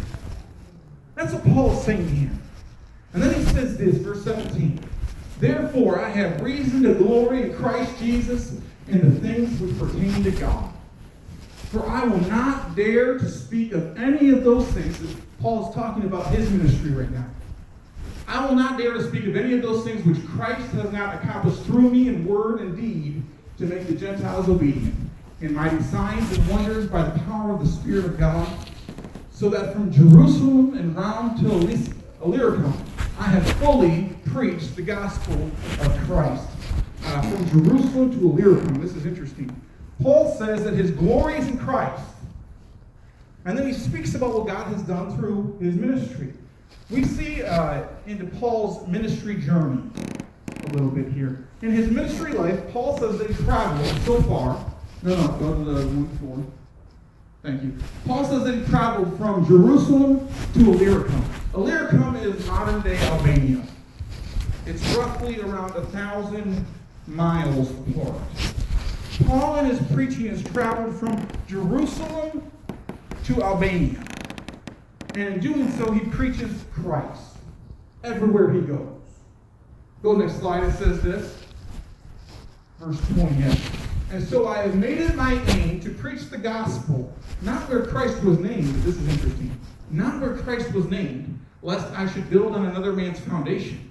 That's 1.14 1.32
what 1.32 1.42
Paul's 1.54 1.82
saying 1.86 2.06
here. 2.08 2.30
And 3.14 3.22
then 3.22 3.34
he 3.34 3.44
says 3.46 3.78
this, 3.78 3.96
verse 3.96 4.24
17. 4.24 4.89
Therefore, 5.40 5.98
I 5.98 6.10
have 6.10 6.42
reason 6.42 6.82
to 6.82 6.94
glory 6.94 7.44
in 7.44 7.56
Christ 7.56 7.98
Jesus 7.98 8.60
in 8.88 9.14
the 9.14 9.20
things 9.20 9.58
which 9.58 9.78
pertain 9.78 10.22
to 10.22 10.30
God. 10.32 10.70
For 11.70 11.88
I 11.88 12.04
will 12.04 12.20
not 12.28 12.76
dare 12.76 13.18
to 13.18 13.28
speak 13.28 13.72
of 13.72 13.98
any 13.98 14.30
of 14.30 14.44
those 14.44 14.66
things. 14.68 15.16
Paul 15.40 15.68
is 15.68 15.74
talking 15.74 16.04
about 16.04 16.26
his 16.26 16.50
ministry 16.50 16.90
right 16.90 17.10
now. 17.10 17.26
I 18.28 18.44
will 18.46 18.54
not 18.54 18.78
dare 18.78 18.92
to 18.92 19.08
speak 19.08 19.24
of 19.24 19.36
any 19.36 19.54
of 19.54 19.62
those 19.62 19.82
things 19.82 20.04
which 20.04 20.24
Christ 20.28 20.68
has 20.72 20.92
not 20.92 21.14
accomplished 21.14 21.62
through 21.62 21.90
me 21.90 22.08
in 22.08 22.26
word 22.26 22.60
and 22.60 22.76
deed 22.76 23.22
to 23.58 23.64
make 23.64 23.86
the 23.86 23.94
Gentiles 23.94 24.48
obedient, 24.48 24.94
in 25.40 25.54
mighty 25.54 25.82
signs 25.84 26.36
and 26.36 26.48
wonders 26.48 26.86
by 26.86 27.02
the 27.02 27.18
power 27.20 27.52
of 27.52 27.60
the 27.60 27.66
Spirit 27.66 28.04
of 28.04 28.18
God, 28.18 28.46
so 29.32 29.48
that 29.48 29.72
from 29.72 29.90
Jerusalem 29.90 30.76
and 30.76 30.94
round 30.94 31.40
to 31.40 31.50
Illyricum 32.22 32.74
I 33.20 33.24
have 33.24 33.46
fully 33.58 34.16
preached 34.32 34.76
the 34.76 34.82
gospel 34.82 35.34
of 35.82 35.98
Christ. 36.06 36.48
Uh, 37.04 37.20
from 37.20 37.50
Jerusalem 37.50 38.18
to 38.18 38.18
Illyricum, 38.18 38.80
this 38.80 38.96
is 38.96 39.04
interesting. 39.04 39.54
Paul 40.02 40.34
says 40.38 40.64
that 40.64 40.72
his 40.72 40.90
glory 40.90 41.36
is 41.36 41.46
in 41.46 41.58
Christ. 41.58 42.02
And 43.44 43.58
then 43.58 43.66
he 43.66 43.74
speaks 43.74 44.14
about 44.14 44.32
what 44.32 44.46
God 44.46 44.68
has 44.68 44.80
done 44.84 45.14
through 45.18 45.58
his 45.60 45.74
ministry. 45.74 46.32
We 46.88 47.04
see 47.04 47.42
uh, 47.42 47.82
into 48.06 48.24
Paul's 48.24 48.88
ministry 48.88 49.36
journey 49.36 49.82
a 50.48 50.72
little 50.72 50.90
bit 50.90 51.12
here. 51.12 51.46
In 51.60 51.72
his 51.72 51.90
ministry 51.90 52.32
life, 52.32 52.72
Paul 52.72 52.98
says 52.98 53.18
that 53.18 53.28
he 53.28 53.34
traveled 53.44 53.86
so 54.06 54.22
far. 54.22 54.64
No, 55.02 55.14
no, 55.14 55.28
go 55.32 55.54
to 55.54 55.64
the 55.64 55.86
one 55.88 56.08
four. 56.18 56.46
Thank 57.42 57.64
you. 57.64 57.76
Paul 58.06 58.24
says 58.24 58.44
that 58.44 58.54
he 58.54 58.64
traveled 58.64 59.18
from 59.18 59.46
Jerusalem 59.46 60.26
to 60.54 60.60
Illyricum. 60.60 61.22
Illyricum 61.52 62.14
is 62.14 62.46
modern 62.46 62.80
day 62.82 62.96
Albania. 62.96 63.62
It's 64.66 64.82
roughly 64.94 65.40
around 65.40 65.74
a 65.74 65.84
thousand 65.86 66.64
miles 67.08 67.70
apart. 67.70 68.20
Paul 69.26 69.56
in 69.56 69.66
his 69.66 69.80
preaching 69.92 70.28
has 70.28 70.44
traveled 70.44 70.94
from 70.94 71.26
Jerusalem 71.48 72.48
to 73.24 73.42
Albania. 73.42 74.00
And 75.14 75.34
in 75.34 75.40
doing 75.40 75.70
so, 75.72 75.90
he 75.90 76.00
preaches 76.00 76.52
Christ 76.72 77.38
everywhere 78.04 78.52
he 78.52 78.60
goes. 78.60 79.00
Go 80.04 80.12
to 80.12 80.18
the 80.20 80.26
next 80.26 80.38
slide. 80.38 80.62
It 80.62 80.72
says 80.72 81.02
this. 81.02 81.36
Verse 82.78 83.00
20. 83.14 83.58
And 84.12 84.22
so 84.22 84.46
I 84.46 84.58
have 84.58 84.76
made 84.76 84.98
it 84.98 85.16
my 85.16 85.34
aim 85.48 85.80
to 85.80 85.90
preach 85.90 86.30
the 86.30 86.38
gospel, 86.38 87.12
not 87.42 87.68
where 87.68 87.86
Christ 87.86 88.22
was 88.22 88.38
named, 88.38 88.72
this 88.82 88.96
is 88.96 89.08
interesting, 89.08 89.58
not 89.90 90.20
where 90.20 90.36
Christ 90.36 90.72
was 90.72 90.86
named, 90.86 91.39
lest 91.62 91.86
I 91.92 92.10
should 92.10 92.28
build 92.30 92.54
on 92.54 92.66
another 92.66 92.92
man's 92.92 93.20
foundation. 93.20 93.90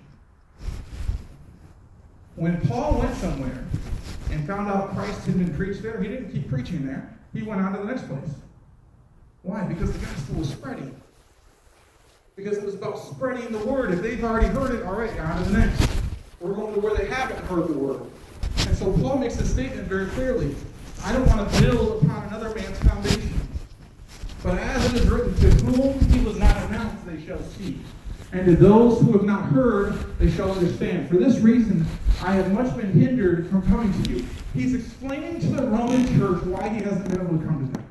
When 2.36 2.60
Paul 2.68 3.00
went 3.00 3.16
somewhere, 3.18 3.66
and 4.32 4.46
found 4.46 4.70
out 4.70 4.96
Christ 4.96 5.26
had 5.26 5.38
been 5.38 5.54
preached 5.56 5.82
there, 5.82 6.02
he 6.02 6.08
didn't 6.08 6.32
keep 6.32 6.50
preaching 6.50 6.86
there. 6.86 7.14
He 7.34 7.42
went 7.42 7.62
on 7.62 7.74
to 7.74 7.80
the 7.80 7.86
next 7.86 8.08
place. 8.08 8.30
Why? 9.42 9.64
Because 9.64 9.92
the 9.92 10.06
gospel 10.06 10.36
was 10.36 10.50
spreading. 10.50 11.00
Because 12.36 12.58
it 12.58 12.64
was 12.64 12.76
about 12.76 13.00
spreading 13.00 13.52
the 13.52 13.66
word. 13.66 13.92
If 13.92 14.02
they've 14.02 14.24
already 14.24 14.48
heard 14.48 14.76
it, 14.76 14.84
all 14.86 14.94
right, 14.94 15.18
on 15.20 15.44
to 15.44 15.50
the 15.50 15.58
next. 15.58 15.90
We're 16.40 16.54
going 16.54 16.74
to 16.74 16.80
where 16.80 16.96
they 16.96 17.08
haven't 17.08 17.44
heard 17.46 17.68
the 17.68 17.74
word. 17.74 18.02
And 18.68 18.78
so 18.78 18.92
Paul 18.94 19.18
makes 19.18 19.40
a 19.40 19.46
statement 19.46 19.88
very 19.88 20.08
clearly. 20.08 20.56
I 21.04 21.12
don't 21.12 21.28
want 21.28 21.52
to 21.52 21.62
build 21.62 22.04
upon 22.04 22.24
another 22.26 22.54
man's 22.54 22.78
foundation. 22.80 23.34
But 24.44 24.58
as 24.60 24.94
it 24.94 25.02
is 25.02 25.10
written, 25.10 25.36
to 25.36 25.52
whom 25.66 26.00
he 26.12 26.24
was 26.24 26.38
not 26.38 26.49
they 27.10 27.26
shall 27.26 27.42
see. 27.58 27.80
And 28.32 28.46
to 28.46 28.56
those 28.56 29.02
who 29.02 29.14
have 29.14 29.24
not 29.24 29.46
heard, 29.46 29.94
they 30.20 30.30
shall 30.30 30.52
understand. 30.52 31.10
For 31.10 31.18
this 31.18 31.40
reason, 31.40 31.86
I 32.22 32.34
have 32.34 32.52
much 32.54 32.76
been 32.78 32.92
hindered 32.92 33.50
from 33.50 33.64
coming 33.64 33.92
to 34.04 34.10
you. 34.12 34.26
He's 34.54 34.76
explaining 34.76 35.40
to 35.42 35.48
the 35.48 35.68
Roman 35.68 36.06
church 36.18 36.44
why 36.44 36.70
he 36.70 36.82
hasn't 36.84 37.10
been 37.10 37.22
able 37.22 37.40
to 37.40 37.46
come 37.46 37.68
to 37.68 37.74
them. 37.74 37.86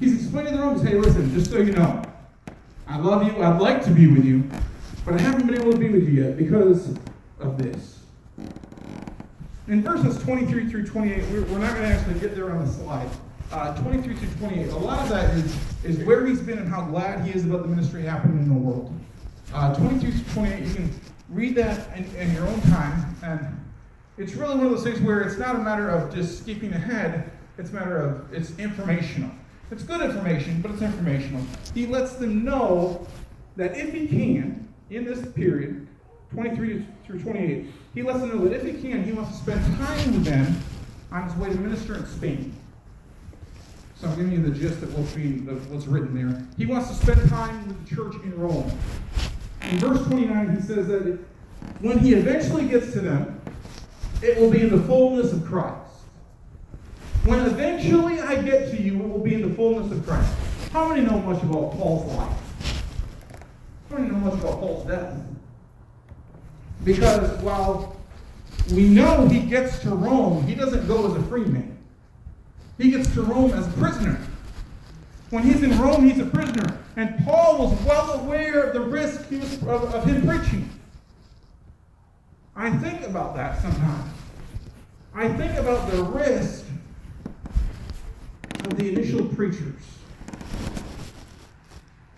He's 0.00 0.22
explaining 0.22 0.52
to 0.52 0.58
the 0.58 0.62
Romans, 0.62 0.82
hey, 0.88 0.94
listen, 0.94 1.32
just 1.34 1.50
so 1.50 1.58
you 1.58 1.72
know, 1.72 2.02
I 2.86 2.98
love 2.98 3.26
you, 3.26 3.42
I'd 3.42 3.60
like 3.60 3.84
to 3.84 3.90
be 3.90 4.06
with 4.06 4.24
you, 4.24 4.48
but 5.04 5.14
I 5.14 5.20
haven't 5.20 5.46
been 5.46 5.60
able 5.60 5.72
to 5.72 5.78
be 5.78 5.90
with 5.90 6.08
you 6.08 6.24
yet 6.24 6.36
because 6.36 6.96
of 7.40 7.58
this. 7.58 8.00
In 9.68 9.82
verses 9.82 10.22
23 10.22 10.68
through 10.68 10.86
28, 10.86 11.30
we're, 11.30 11.58
not 11.58 11.74
going 11.74 11.88
to 11.88 11.94
actually 11.94 12.20
get 12.20 12.34
there 12.34 12.50
on 12.50 12.64
the 12.64 12.70
slide. 12.70 13.08
Uh, 13.54 13.74
23 13.82 14.14
through 14.16 14.48
28. 14.48 14.68
A 14.70 14.76
lot 14.76 14.98
of 15.00 15.08
that 15.10 15.32
is, 15.34 15.56
is 15.84 16.04
where 16.04 16.26
he's 16.26 16.40
been 16.40 16.58
and 16.58 16.68
how 16.68 16.82
glad 16.82 17.24
he 17.24 17.32
is 17.32 17.44
about 17.44 17.62
the 17.62 17.68
ministry 17.68 18.02
happening 18.02 18.38
in 18.38 18.48
the 18.48 18.54
world. 18.54 18.92
Uh, 19.52 19.72
23 19.74 20.10
through 20.10 20.34
28, 20.34 20.66
you 20.66 20.74
can 20.74 21.00
read 21.28 21.54
that 21.54 21.96
in, 21.96 22.04
in 22.16 22.32
your 22.34 22.46
own 22.48 22.60
time. 22.62 23.16
And 23.22 23.60
it's 24.18 24.34
really 24.34 24.56
one 24.56 24.66
of 24.66 24.72
those 24.72 24.82
things 24.82 25.00
where 25.00 25.20
it's 25.20 25.38
not 25.38 25.54
a 25.54 25.60
matter 25.60 25.88
of 25.88 26.12
just 26.12 26.38
skipping 26.38 26.72
ahead, 26.72 27.30
it's 27.56 27.70
a 27.70 27.74
matter 27.74 27.96
of, 27.96 28.32
it's 28.32 28.58
informational. 28.58 29.30
It's 29.70 29.84
good 29.84 30.00
information, 30.00 30.60
but 30.60 30.72
it's 30.72 30.82
informational. 30.82 31.42
He 31.74 31.86
lets 31.86 32.14
them 32.14 32.44
know 32.44 33.06
that 33.56 33.76
if 33.76 33.92
he 33.92 34.08
can, 34.08 34.68
in 34.90 35.04
this 35.04 35.24
period, 35.32 35.86
23 36.32 36.84
through 37.06 37.20
28, 37.20 37.66
he 37.94 38.02
lets 38.02 38.18
them 38.18 38.30
know 38.30 38.48
that 38.48 38.52
if 38.52 38.64
he 38.64 38.72
can, 38.82 39.04
he 39.04 39.12
wants 39.12 39.30
to 39.30 39.42
spend 39.44 39.64
time 39.78 40.12
with 40.12 40.24
them 40.24 40.60
on 41.12 41.28
his 41.28 41.34
way 41.36 41.48
to 41.48 41.54
minister 41.54 41.94
in 41.94 42.06
Spain. 42.06 42.53
So 44.04 44.10
I'm 44.10 44.16
giving 44.16 44.32
you 44.32 44.42
the 44.42 44.50
gist 44.50 44.82
of 44.82 44.94
what's, 44.98 45.14
being, 45.14 45.48
of 45.48 45.70
what's 45.70 45.86
written 45.86 46.14
there. 46.14 46.46
He 46.58 46.66
wants 46.66 46.88
to 46.88 46.94
spend 46.94 47.26
time 47.30 47.66
with 47.66 47.88
the 47.88 47.96
church 47.96 48.14
in 48.22 48.38
Rome. 48.38 48.70
In 49.62 49.78
verse 49.78 50.06
29, 50.06 50.56
he 50.56 50.60
says 50.60 50.88
that 50.88 51.18
when 51.80 51.98
he 52.00 52.12
eventually 52.12 52.68
gets 52.68 52.92
to 52.92 53.00
them, 53.00 53.40
it 54.20 54.38
will 54.38 54.50
be 54.50 54.60
in 54.60 54.68
the 54.68 54.82
fullness 54.82 55.32
of 55.32 55.46
Christ. 55.46 55.90
When 57.24 57.46
eventually 57.46 58.20
I 58.20 58.42
get 58.42 58.70
to 58.72 58.82
you, 58.82 59.00
it 59.00 59.08
will 59.08 59.24
be 59.24 59.36
in 59.36 59.48
the 59.48 59.54
fullness 59.54 59.90
of 59.90 60.06
Christ. 60.06 60.30
How 60.70 60.86
many 60.86 61.00
know 61.00 61.20
much 61.20 61.42
about 61.42 61.72
Paul's 61.72 62.12
life? 62.12 62.82
How 63.88 63.96
many 63.96 64.10
know 64.10 64.18
much 64.18 64.34
about 64.34 64.60
Paul's 64.60 64.86
death? 64.86 65.18
Because 66.84 67.40
while 67.40 67.96
we 68.70 68.86
know 68.86 69.26
he 69.28 69.40
gets 69.40 69.78
to 69.78 69.88
Rome, 69.88 70.46
he 70.46 70.54
doesn't 70.54 70.86
go 70.86 71.10
as 71.10 71.16
a 71.16 71.22
free 71.26 71.46
man. 71.46 71.73
He 72.78 72.90
gets 72.90 73.12
to 73.14 73.22
Rome 73.22 73.52
as 73.52 73.66
a 73.66 73.70
prisoner. 73.72 74.18
When 75.30 75.42
he's 75.42 75.62
in 75.62 75.78
Rome, 75.78 76.08
he's 76.08 76.18
a 76.18 76.26
prisoner. 76.26 76.78
And 76.96 77.24
Paul 77.24 77.58
was 77.58 77.82
well 77.82 78.20
aware 78.20 78.62
of 78.64 78.72
the 78.72 78.80
risk 78.80 79.30
was, 79.30 79.62
of, 79.62 79.94
of 79.94 80.04
him 80.04 80.26
preaching. 80.26 80.68
I 82.56 82.70
think 82.78 83.02
about 83.02 83.34
that 83.36 83.60
sometimes. 83.60 84.12
I 85.14 85.28
think 85.28 85.58
about 85.58 85.90
the 85.90 86.02
risk 86.02 86.64
of 88.64 88.76
the 88.76 88.92
initial 88.92 89.26
preachers. 89.26 89.80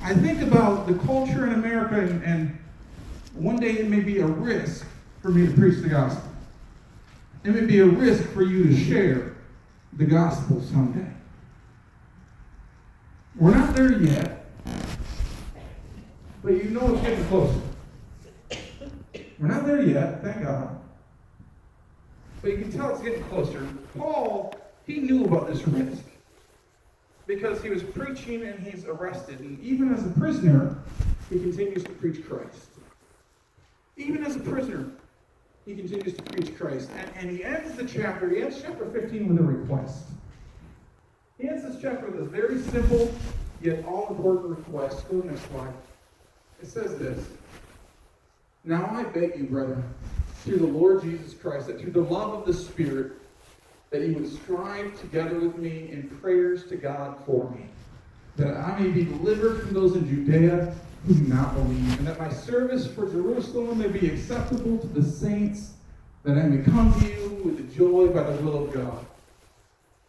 I 0.01 0.15
think 0.15 0.41
about 0.43 0.87
the 0.87 0.95
culture 0.95 1.47
in 1.47 1.55
America, 1.55 1.99
and, 1.99 2.23
and 2.23 2.59
one 3.35 3.57
day 3.57 3.73
it 3.73 3.89
may 3.89 4.01
be 4.01 4.21
a 4.21 4.27
risk 4.27 4.87
for 5.21 5.31
me 5.31 5.47
to 5.47 5.53
preach 5.53 5.83
the 5.83 5.89
gospel. 5.89 6.31
It 7.45 7.51
may 7.51 7.65
be 7.65 7.81
a 7.81 7.87
risk 7.87 8.29
for 8.31 8.43
you 8.43 8.65
to 8.65 8.77
share 8.77 9.36
the 9.97 10.05
gospel 10.05 10.61
someday. 10.61 11.11
We're 13.35 13.55
not 13.55 13.75
there 13.75 13.93
yet, 14.01 14.47
but 16.43 16.53
you 16.53 16.71
know 16.71 16.95
it's 16.95 17.03
getting 17.03 17.25
closer. 17.27 17.61
We're 19.39 19.49
not 19.49 19.67
there 19.67 19.83
yet, 19.83 20.23
thank 20.23 20.43
God. 20.43 20.79
But 22.43 22.53
you 22.53 22.59
can 22.59 22.73
tell 22.73 22.91
it's 22.91 23.03
getting 23.03 23.25
closer. 23.25 23.67
Paul, 23.97 24.55
he 24.87 25.01
knew 25.01 25.25
about 25.25 25.49
this 25.49 25.67
risk 25.67 26.05
because 27.27 27.63
he 27.63 27.71
was 27.71 27.83
preaching 27.83 28.43
and 28.43 28.67
he's 28.67 28.85
arrested. 28.85 29.41
And 29.41 29.61
even 29.61 29.93
as 29.93 30.07
a 30.07 30.11
prisoner, 30.11 30.79
he 31.29 31.39
continues 31.39 31.85
to 31.85 31.91
preach 31.91 32.27
Christ. 32.27 32.69
Even 33.97 34.25
as 34.25 34.37
a 34.37 34.41
prisoner, 34.41 34.91
he 35.67 35.75
continues 35.75 36.15
to 36.15 36.23
preach 36.23 36.57
Christ. 36.57 36.89
And, 36.97 37.11
and 37.17 37.31
he 37.31 37.45
ends 37.45 37.75
the 37.75 37.85
chapter, 37.85 38.31
he 38.31 38.41
ends 38.41 38.63
chapter 38.63 38.87
15 38.87 39.29
with 39.29 39.39
a 39.39 39.43
request. 39.43 40.05
He 41.39 41.49
ends 41.49 41.65
this 41.65 41.77
chapter 41.83 42.07
with 42.09 42.21
a 42.21 42.25
very 42.25 42.61
simple 42.63 43.13
yet 43.61 43.85
all 43.85 44.09
important 44.09 44.59
request. 44.59 45.09
Go 45.09 45.21
to 45.21 45.27
the 45.27 45.33
next 45.33 45.49
slide. 45.51 45.75
It 46.63 46.69
says 46.69 46.97
this 46.99 47.27
Now 48.65 48.89
I 48.93 49.03
beg 49.05 49.37
you, 49.37 49.45
brethren, 49.45 49.83
through 50.45 50.59
the 50.59 50.67
Lord 50.67 51.03
Jesus 51.03 51.35
Christ, 51.35 51.67
that 51.67 51.81
through 51.81 51.93
the 51.93 52.01
love 52.01 52.33
of 52.33 52.47
the 52.47 52.55
Spirit, 52.55 53.13
that 53.91 54.03
he 54.03 54.13
would 54.13 54.33
strive 54.33 54.99
together 55.01 55.39
with 55.41 55.59
me 55.59 55.91
in 55.91 56.09
prayers 56.21 56.65
to 56.69 56.77
God 56.77 57.17
for 57.27 57.51
me, 57.51 57.67
that 58.37 58.57
I 58.57 58.79
may 58.79 58.91
be 58.91 59.05
delivered 59.05 59.63
from 59.63 59.75
those 59.75 59.97
in 59.97 60.09
Judea 60.09 60.75
who 61.05 61.15
do 61.15 61.25
not 61.33 61.55
believe, 61.55 61.99
and 61.99 62.07
that 62.07 62.19
my 62.19 62.29
service 62.29 62.87
for 62.87 63.11
Jerusalem 63.11 63.79
may 63.79 63.89
be 63.89 64.09
acceptable 64.09 64.79
to 64.79 64.87
the 64.89 65.03
saints, 65.03 65.75
that 66.25 66.37
I 66.37 66.43
may 66.43 66.63
come 66.65 66.93
to 67.01 67.07
you 67.07 67.43
with 67.45 67.57
the 67.59 67.77
joy 67.77 68.09
by 68.09 68.23
the 68.23 68.43
will 68.43 68.65
of 68.65 68.73
God, 68.73 69.05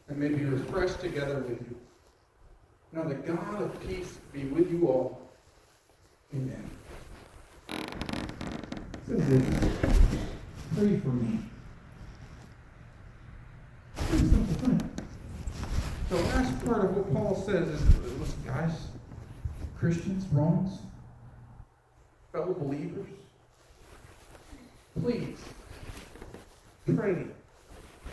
and 0.08 0.17
may 0.17 0.30
be 0.30 0.45
refreshed 0.45 1.00
together 1.02 1.39
with 1.39 1.60
you. 1.62 1.78
Now 2.93 3.04
the 3.04 3.15
God 3.15 3.62
of 3.62 3.88
peace 3.88 4.17
be 4.34 4.45
with 4.45 4.71
you 4.71 4.88
all. 4.88 5.21
Amen. 6.34 6.69
This 9.08 9.30
is. 9.30 9.43
Pray 10.76 11.00
for 11.00 11.10
me. 11.10 11.39
Thing. 13.95 14.91
The 16.10 16.15
last 16.15 16.65
part 16.65 16.86
of 16.86 16.95
what 16.95 17.13
Paul 17.13 17.36
says 17.36 17.67
is 17.67 17.82
listen, 18.19 18.43
guys, 18.45 18.87
Christians, 19.80 20.26
Romans, 20.32 20.80
fellow 22.32 22.54
believers, 22.54 23.08
please 25.00 25.38
pray 26.96 27.26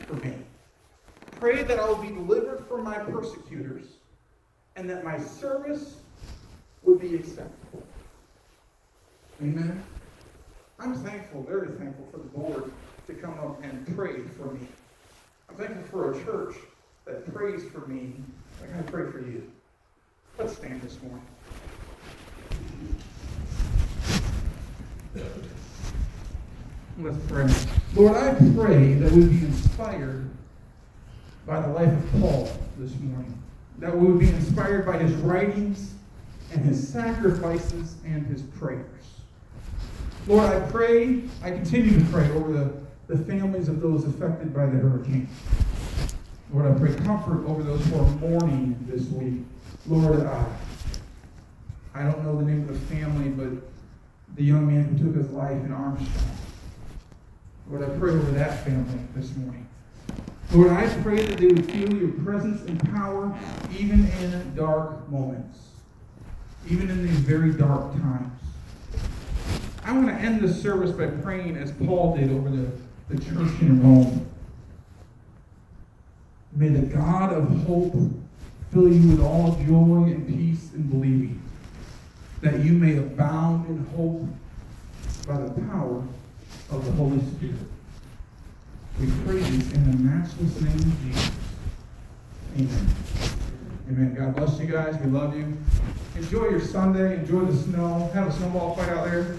for 0.07 0.14
me. 0.14 0.35
Pray 1.40 1.62
that 1.62 1.79
I 1.79 1.88
will 1.88 2.03
be 2.03 2.09
delivered 2.09 2.66
from 2.68 2.85
my 2.85 2.98
persecutors 2.98 3.85
and 4.77 4.88
that 4.90 5.05
my 5.05 5.18
service 5.18 5.96
would 6.83 7.00
be 7.00 7.14
acceptable. 7.14 7.83
Amen. 9.42 9.83
I'm 10.79 10.94
thankful, 10.94 11.42
very 11.44 11.68
thankful 11.79 12.07
for 12.11 12.18
the 12.18 12.24
board 12.24 12.72
to 13.07 13.14
come 13.14 13.38
up 13.38 13.62
and 13.62 13.96
pray 13.96 14.20
for 14.37 14.53
me. 14.53 14.66
I'm 15.48 15.57
thankful 15.57 15.85
for 15.85 16.12
a 16.12 16.24
church 16.24 16.57
that 17.07 17.33
prays 17.33 17.62
for 17.70 17.87
me 17.87 18.12
like 18.61 18.77
I 18.77 18.83
pray 18.83 19.11
for 19.11 19.20
you. 19.20 19.50
Let's 20.37 20.57
stand 20.57 20.83
this 20.83 20.99
morning. 21.01 21.23
Let's 26.99 27.16
pray. 27.29 27.49
Lord, 27.94 28.16
I 28.16 28.35
pray 28.57 28.94
that 28.94 29.12
we 29.12 29.27
be 29.27 29.44
inspired 29.44 30.29
by 31.47 31.61
the 31.61 31.68
life 31.68 31.92
of 31.92 32.20
Paul 32.20 32.51
this 32.79 32.99
morning. 32.99 33.40
That 33.79 33.97
we 33.97 34.07
would 34.09 34.18
be 34.18 34.29
inspired 34.29 34.85
by 34.85 34.99
his 34.99 35.12
writings 35.14 35.94
and 36.53 36.64
his 36.64 36.88
sacrifices 36.88 37.94
and 38.05 38.27
his 38.27 38.42
prayers. 38.42 38.85
Lord, 40.27 40.51
I 40.51 40.68
pray, 40.68 41.23
I 41.42 41.51
continue 41.51 41.99
to 41.99 42.05
pray 42.07 42.29
over 42.31 42.53
the, 42.53 43.14
the 43.14 43.25
families 43.25 43.68
of 43.68 43.81
those 43.81 44.05
affected 44.05 44.53
by 44.53 44.66
the 44.66 44.79
hurricane. 44.79 45.29
Lord, 46.55 46.73
I 46.73 46.79
pray 46.79 46.95
comfort 47.05 47.45
over 47.49 47.64
those 47.64 47.85
who 47.87 47.97
are 47.99 48.07
mourning 48.21 48.79
this 48.88 49.07
week. 49.09 49.43
Lord, 49.88 50.21
uh, 50.21 50.45
I 51.93 52.05
don't 52.05 52.23
know 52.23 52.37
the 52.37 52.45
name 52.45 52.69
of 52.69 52.69
the 52.69 52.95
family, 52.95 53.29
but 53.29 53.69
the 54.37 54.45
young 54.45 54.69
man 54.69 54.85
who 54.85 55.05
took 55.05 55.17
his 55.17 55.31
life 55.31 55.51
in 55.51 55.73
Armstrong. 55.73 56.31
Lord, 57.69 57.83
I 57.83 57.99
pray 57.99 58.12
over 58.12 58.31
that 58.33 58.64
family 58.64 59.01
this 59.17 59.35
morning. 59.37 59.67
Lord, 60.53 60.71
I 60.71 60.87
pray 61.03 61.27
that 61.27 61.38
they 61.38 61.47
would 61.49 61.69
feel 61.73 61.93
your 61.93 62.12
presence 62.23 62.62
and 62.69 62.79
power 62.93 63.37
even 63.77 64.07
in 64.21 64.55
dark 64.55 65.11
moments, 65.11 65.59
even 66.71 66.88
in 66.88 67.05
these 67.05 67.19
very 67.19 67.53
dark 67.53 67.93
times. 67.95 68.40
I 69.83 69.93
want 69.93 70.07
to 70.07 70.14
end 70.14 70.40
this 70.40 70.62
service 70.62 70.93
by 70.93 71.09
praying 71.09 71.57
as 71.57 71.73
Paul 71.73 72.17
did 72.17 72.31
over 72.31 72.49
the, 72.49 72.71
the 73.09 73.17
church 73.17 73.61
in 73.61 73.83
Rome. 73.83 74.31
May 76.55 76.69
the 76.69 76.87
God 76.87 77.33
of 77.33 77.49
hope 77.67 77.95
fill 78.73 78.93
you 78.93 79.11
with 79.11 79.21
all 79.21 79.57
joy 79.67 80.11
and 80.11 80.27
peace 80.27 80.73
in 80.75 80.83
believing, 80.83 81.43
that 82.43 82.61
you 82.61 82.73
may 82.73 82.97
abound 82.99 83.69
in 83.69 83.85
hope 83.97 84.23
by 85.27 85.38
the 85.38 85.51
power 85.62 86.05
of 86.71 86.85
the 86.85 86.93
Holy 86.93 87.21
Spirit. 87.21 87.57
We 89.01 89.07
pray 89.25 89.38
this 89.38 89.73
in 89.73 89.90
the 89.90 89.97
matchless 89.97 90.61
name 90.61 90.75
of 90.75 91.03
Jesus. 91.03 91.31
Amen. 92.57 92.95
Amen. 93.88 94.14
God 94.14 94.37
bless 94.37 94.59
you 94.61 94.67
guys. 94.67 94.97
We 94.99 95.11
love 95.11 95.37
you. 95.37 95.57
Enjoy 96.14 96.49
your 96.49 96.61
Sunday. 96.61 97.17
Enjoy 97.17 97.45
the 97.47 97.57
snow. 97.57 98.11
Have 98.14 98.29
a 98.29 98.33
snowball 98.33 98.77
fight 98.77 98.90
out 98.90 99.07
there. 99.07 99.37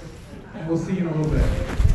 And 0.53 0.67
we'll 0.67 0.77
see 0.77 0.93
you 0.93 0.99
in 0.99 1.07
a 1.07 1.15
little 1.15 1.31
bit. 1.31 1.94